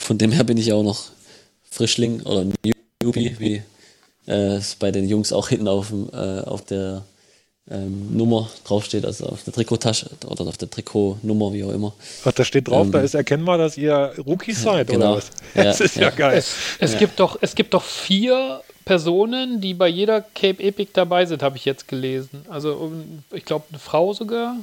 [0.00, 1.10] von dem her bin ich auch noch
[1.70, 2.46] Frischling oder
[3.02, 3.62] Newbie, wie
[4.26, 7.04] äh, es bei den Jungs auch hinten auf, dem, äh, auf der
[7.68, 11.92] ähm, Nummer draufsteht, also auf der Trikottasche oder auf der Trikotnummer, wie auch immer.
[12.24, 15.12] Ach, da steht drauf, ähm, da ist erkennbar, dass ihr Rookies seid, genau.
[15.12, 15.30] oder was?
[15.54, 16.38] Das ja, ist ja, ja geil.
[16.38, 16.98] Es, es ja.
[16.98, 21.56] Gibt doch, es gibt doch vier Personen, die bei jeder Cape Epic dabei sind, habe
[21.56, 22.44] ich jetzt gelesen.
[22.48, 22.92] Also
[23.32, 24.56] ich glaube eine Frau sogar,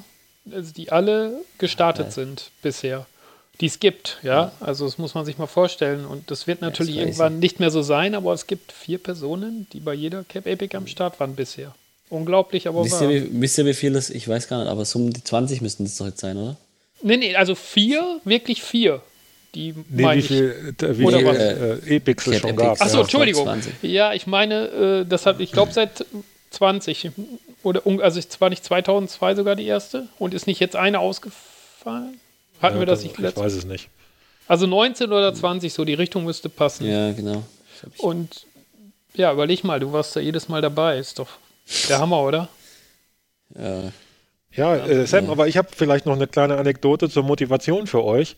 [0.52, 3.06] also die alle gestartet sind bisher
[3.62, 4.52] die es gibt, ja.
[4.60, 6.06] Also das muss man sich mal vorstellen.
[6.06, 9.68] Und das wird natürlich das irgendwann nicht mehr so sein, aber es gibt vier Personen,
[9.74, 11.74] die bei jeder Cap Epic am Start waren bisher.
[12.10, 13.12] Unglaublich, aber wisst wahr.
[13.12, 15.24] Ihr, wie, wisst ihr, wie viel das, ich weiß gar nicht, aber so um die
[15.24, 16.56] 20 müssten es doch jetzt sein, oder?
[17.02, 19.02] Nee, nee, also vier, wirklich vier.
[19.56, 22.82] Die nee, wie viel, wie oder viel äh, Epics es schon gab.
[22.82, 23.02] Achso, ja.
[23.02, 23.50] Entschuldigung.
[23.82, 26.06] Ja, ich meine, äh, das hat, ich glaube seit
[26.52, 27.12] 20
[27.64, 32.20] oder also es war nicht 2002 sogar die erste und ist nicht jetzt eine ausgefallen?
[32.62, 33.90] Hatten ja, wir das nicht letztes Ich weiß es nicht.
[34.48, 36.86] Also 19 oder 20, so die Richtung müsste passen.
[36.86, 37.44] Ja, genau.
[37.98, 38.46] Und
[39.14, 40.98] ja, überleg mal, du warst da jedes Mal dabei.
[40.98, 41.30] Ist doch
[41.90, 42.50] der Hammer, oder?
[44.58, 48.04] Ja, ja, äh, Sam, aber ich habe vielleicht noch eine kleine Anekdote zur Motivation für
[48.04, 48.36] euch,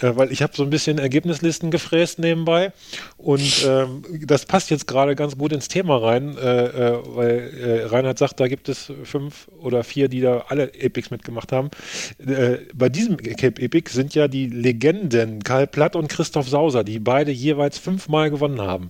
[0.00, 2.72] äh, weil ich habe so ein bisschen Ergebnislisten gefräst nebenbei
[3.18, 7.84] und ähm, das passt jetzt gerade ganz gut ins Thema rein, äh, äh weil äh,
[7.84, 11.70] Reinhard sagt, da gibt es fünf oder vier, die da alle Epics mitgemacht haben.
[12.18, 16.98] Äh, bei diesem Cape Epic sind ja die Legenden Karl Platt und Christoph Sauser, die
[16.98, 18.88] beide jeweils fünfmal gewonnen haben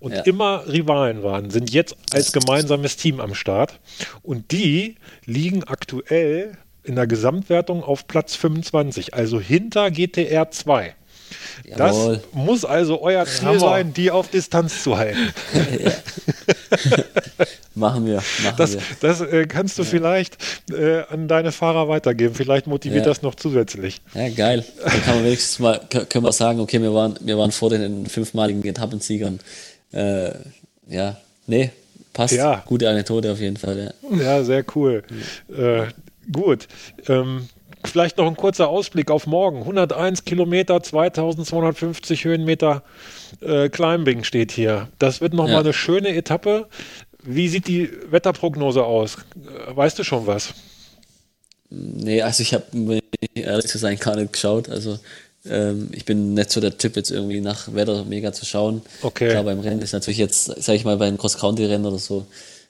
[0.00, 0.22] und ja.
[0.22, 3.80] immer Rivalen waren, sind jetzt als gemeinsames Team am Start.
[4.22, 6.52] Und die liegen aktuell
[6.84, 10.94] in der Gesamtwertung auf Platz 25, also hinter GTR 2.
[11.76, 13.60] Das muss also euer Ziel Hammer.
[13.60, 15.18] sein, die auf Distanz zu halten.
[17.74, 18.16] machen wir.
[18.16, 18.82] Machen das wir.
[19.00, 19.88] das äh, kannst du ja.
[19.88, 20.38] vielleicht
[20.70, 22.34] äh, an deine Fahrer weitergeben.
[22.34, 23.10] Vielleicht motiviert ja.
[23.10, 24.00] das noch zusätzlich.
[24.14, 24.64] Ja, geil.
[24.82, 28.06] Dann kann man wenigstens mal können wir sagen, okay, wir waren, wir waren vor den
[28.06, 29.40] fünfmaligen Etappensiegern
[29.92, 30.30] äh,
[30.88, 31.16] ja,
[31.46, 31.70] nee,
[32.12, 32.34] passt.
[32.34, 32.62] Ja.
[32.66, 33.94] Gute Anekdote auf jeden Fall.
[34.10, 35.02] Ja, ja sehr cool.
[35.54, 35.86] Äh,
[36.32, 36.68] gut.
[37.08, 37.48] Ähm,
[37.84, 39.60] vielleicht noch ein kurzer Ausblick auf morgen.
[39.60, 42.82] 101 Kilometer, 2250 Höhenmeter
[43.40, 44.88] äh, Climbing steht hier.
[44.98, 45.60] Das wird nochmal ja.
[45.60, 46.68] eine schöne Etappe.
[47.22, 49.16] Wie sieht die Wetterprognose aus?
[49.36, 50.54] Äh, weißt du schon was?
[51.70, 52.64] Nee, also ich habe,
[53.34, 54.68] ehrlich zu sein, gar nicht geschaut.
[54.68, 54.98] Also
[55.46, 58.82] ähm, ich bin nicht so der Typ, jetzt irgendwie nach Wetter mega zu schauen.
[59.02, 59.30] Okay.
[59.30, 62.26] Klar, beim Rennen ist natürlich jetzt, sag ich mal, beim Cross-Country-Rennen oder so,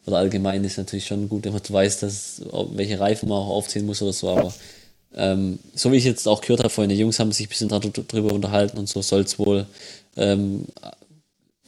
[0.07, 2.43] oder allgemein ist natürlich schon gut, wenn man weiß, dass,
[2.73, 4.55] welche Reifen man auch aufziehen muss oder so, aber
[5.15, 7.69] ähm, so wie ich jetzt auch gehört habe vorhin, die Jungs haben sich ein bisschen
[7.69, 9.67] darüber unterhalten und so soll es wohl
[10.17, 10.67] ähm,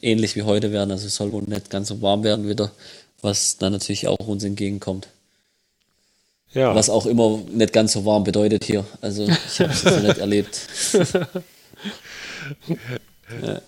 [0.01, 2.71] ähnlich wie heute werden, also es soll wohl nicht ganz so warm werden wieder,
[3.21, 5.07] was dann natürlich auch uns entgegenkommt.
[6.53, 6.75] Ja.
[6.75, 8.85] Was auch immer nicht ganz so warm bedeutet hier.
[8.99, 10.67] Also ich habe es jetzt nicht erlebt.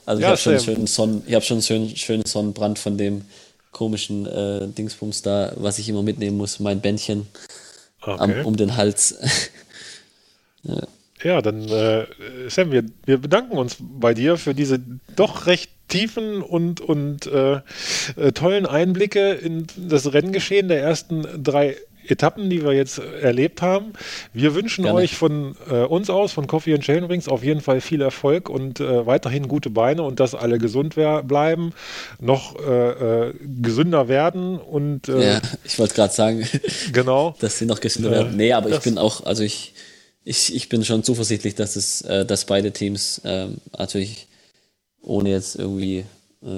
[0.05, 3.21] also ich habe schon, schönen Sonnen, hab schon einen schönen, schönen Sonnenbrand von dem
[3.71, 7.27] komischen äh, Dingsbums da, was ich immer mitnehmen muss, mein Bändchen
[8.01, 8.15] okay.
[8.19, 9.17] am, um den Hals.
[10.63, 10.81] ja.
[11.23, 11.41] ja.
[11.41, 12.05] dann äh,
[12.49, 14.79] Sam, wir, wir bedanken uns bei dir für diese
[15.15, 17.61] doch recht tiefen und, und äh,
[18.15, 21.77] äh tollen Einblicke in das Renngeschehen der ersten drei
[22.07, 23.93] Etappen, die wir jetzt erlebt haben.
[24.33, 24.99] Wir wünschen Gerne.
[24.99, 28.49] euch von äh, uns aus, von Coffee and Chain Rings, auf jeden Fall viel Erfolg
[28.49, 31.73] und äh, weiterhin gute Beine und dass alle gesund bleiben,
[32.19, 36.47] noch äh, äh, gesünder werden und äh, ja, ich wollte gerade sagen,
[36.93, 38.35] genau, dass sie noch gesünder werden.
[38.35, 39.73] Nee, aber ich bin auch, also ich,
[40.23, 44.27] ich, ich bin schon zuversichtlich, dass es, äh, dass beide Teams ähm, natürlich
[45.01, 46.05] ohne jetzt irgendwie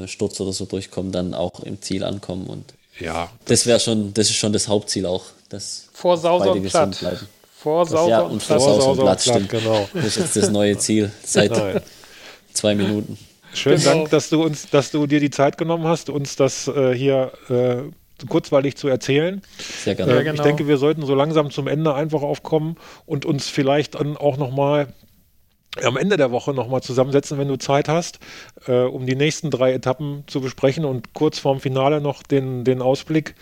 [0.07, 3.29] Sturz oder so durchkommen, dann auch im Ziel ankommen und ja.
[3.45, 5.25] Das wäre schon, das ist schon das Hauptziel auch.
[5.49, 7.25] Dass vor Sauser und Platt.
[7.57, 8.61] Vor Sauser ja, und Platt.
[8.61, 9.49] Vor Sauser und Platt, stimmt.
[9.49, 9.89] Genau.
[9.93, 11.81] Das ist jetzt das neue Ziel seit Nein.
[12.53, 13.17] zwei Minuten.
[13.53, 13.91] Schönen genau.
[13.91, 17.31] Dank, dass du uns, dass du dir die Zeit genommen hast, uns das äh, hier
[17.49, 19.41] äh, kurzweilig zu erzählen.
[19.83, 20.13] Sehr gerne.
[20.13, 20.35] Äh, genau.
[20.35, 24.37] Ich denke, wir sollten so langsam zum Ende einfach aufkommen und uns vielleicht dann auch
[24.37, 24.87] nochmal
[25.83, 28.19] am Ende der Woche nochmal zusammensetzen, wenn du Zeit hast,
[28.67, 32.81] äh, um die nächsten drei Etappen zu besprechen und kurz vorm Finale noch den, den
[32.81, 33.35] Ausblick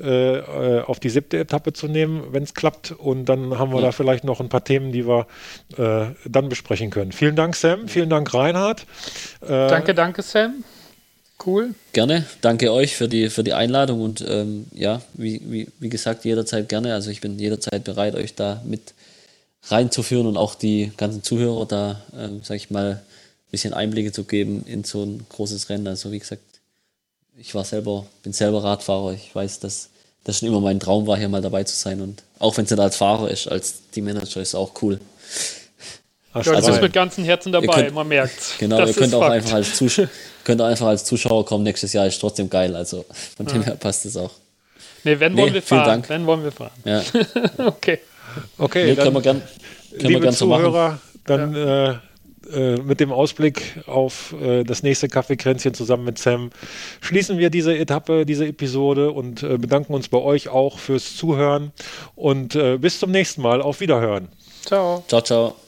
[0.00, 2.92] äh, äh auf die siebte Etappe zu nehmen, wenn es klappt.
[2.92, 3.86] Und dann haben wir ja.
[3.86, 5.26] da vielleicht noch ein paar Themen, die wir
[5.76, 7.12] äh, dann besprechen können.
[7.12, 7.88] Vielen Dank, Sam.
[7.88, 8.86] Vielen Dank, Reinhard.
[9.42, 10.64] Äh, danke, danke, Sam.
[11.44, 11.74] Cool.
[11.92, 12.24] Gerne.
[12.40, 16.68] Danke euch für die, für die Einladung und ähm, ja, wie, wie, wie gesagt, jederzeit
[16.68, 16.94] gerne.
[16.94, 18.92] Also ich bin jederzeit bereit, euch da mit
[19.70, 24.24] reinzuführen und auch die ganzen Zuhörer da, ähm, sag ich mal, ein bisschen Einblicke zu
[24.24, 25.86] geben in so ein großes Rennen.
[25.86, 26.42] Also wie gesagt,
[27.36, 29.12] ich war selber, bin selber Radfahrer.
[29.12, 29.90] Ich weiß, dass
[30.24, 32.00] das schon immer mein Traum war, hier mal dabei zu sein.
[32.00, 35.00] Und auch wenn es nicht als Fahrer ist, als Teammanager ist auch cool.
[36.34, 38.58] Ja, du also, bist mit ganzem Herzen dabei, könnt, man merkt.
[38.58, 40.08] Genau, ihr könnt auch einfach als, Zuschauer,
[40.44, 42.76] könnt einfach als Zuschauer kommen, nächstes Jahr ist trotzdem geil.
[42.76, 43.04] Also
[43.36, 43.52] von ja.
[43.52, 44.32] dem her passt es auch.
[45.04, 45.86] Nee, wenn nee, wollen wir fahren.
[45.86, 46.08] Dank.
[46.08, 46.72] Wenn wollen wir fahren.
[46.84, 47.02] Ja.
[47.66, 48.00] okay.
[48.58, 49.42] Okay, nee, können wir gern,
[49.90, 51.90] können liebe Zuhörer, so dann ja.
[51.90, 51.98] äh,
[52.52, 56.50] äh, mit dem Ausblick auf äh, das nächste Kaffeekränzchen zusammen mit Sam
[57.00, 61.72] schließen wir diese Etappe, diese Episode und äh, bedanken uns bei euch auch fürs Zuhören
[62.14, 63.60] und äh, bis zum nächsten Mal.
[63.60, 64.28] Auf Wiederhören.
[64.64, 65.04] Ciao.
[65.08, 65.67] Ciao, ciao.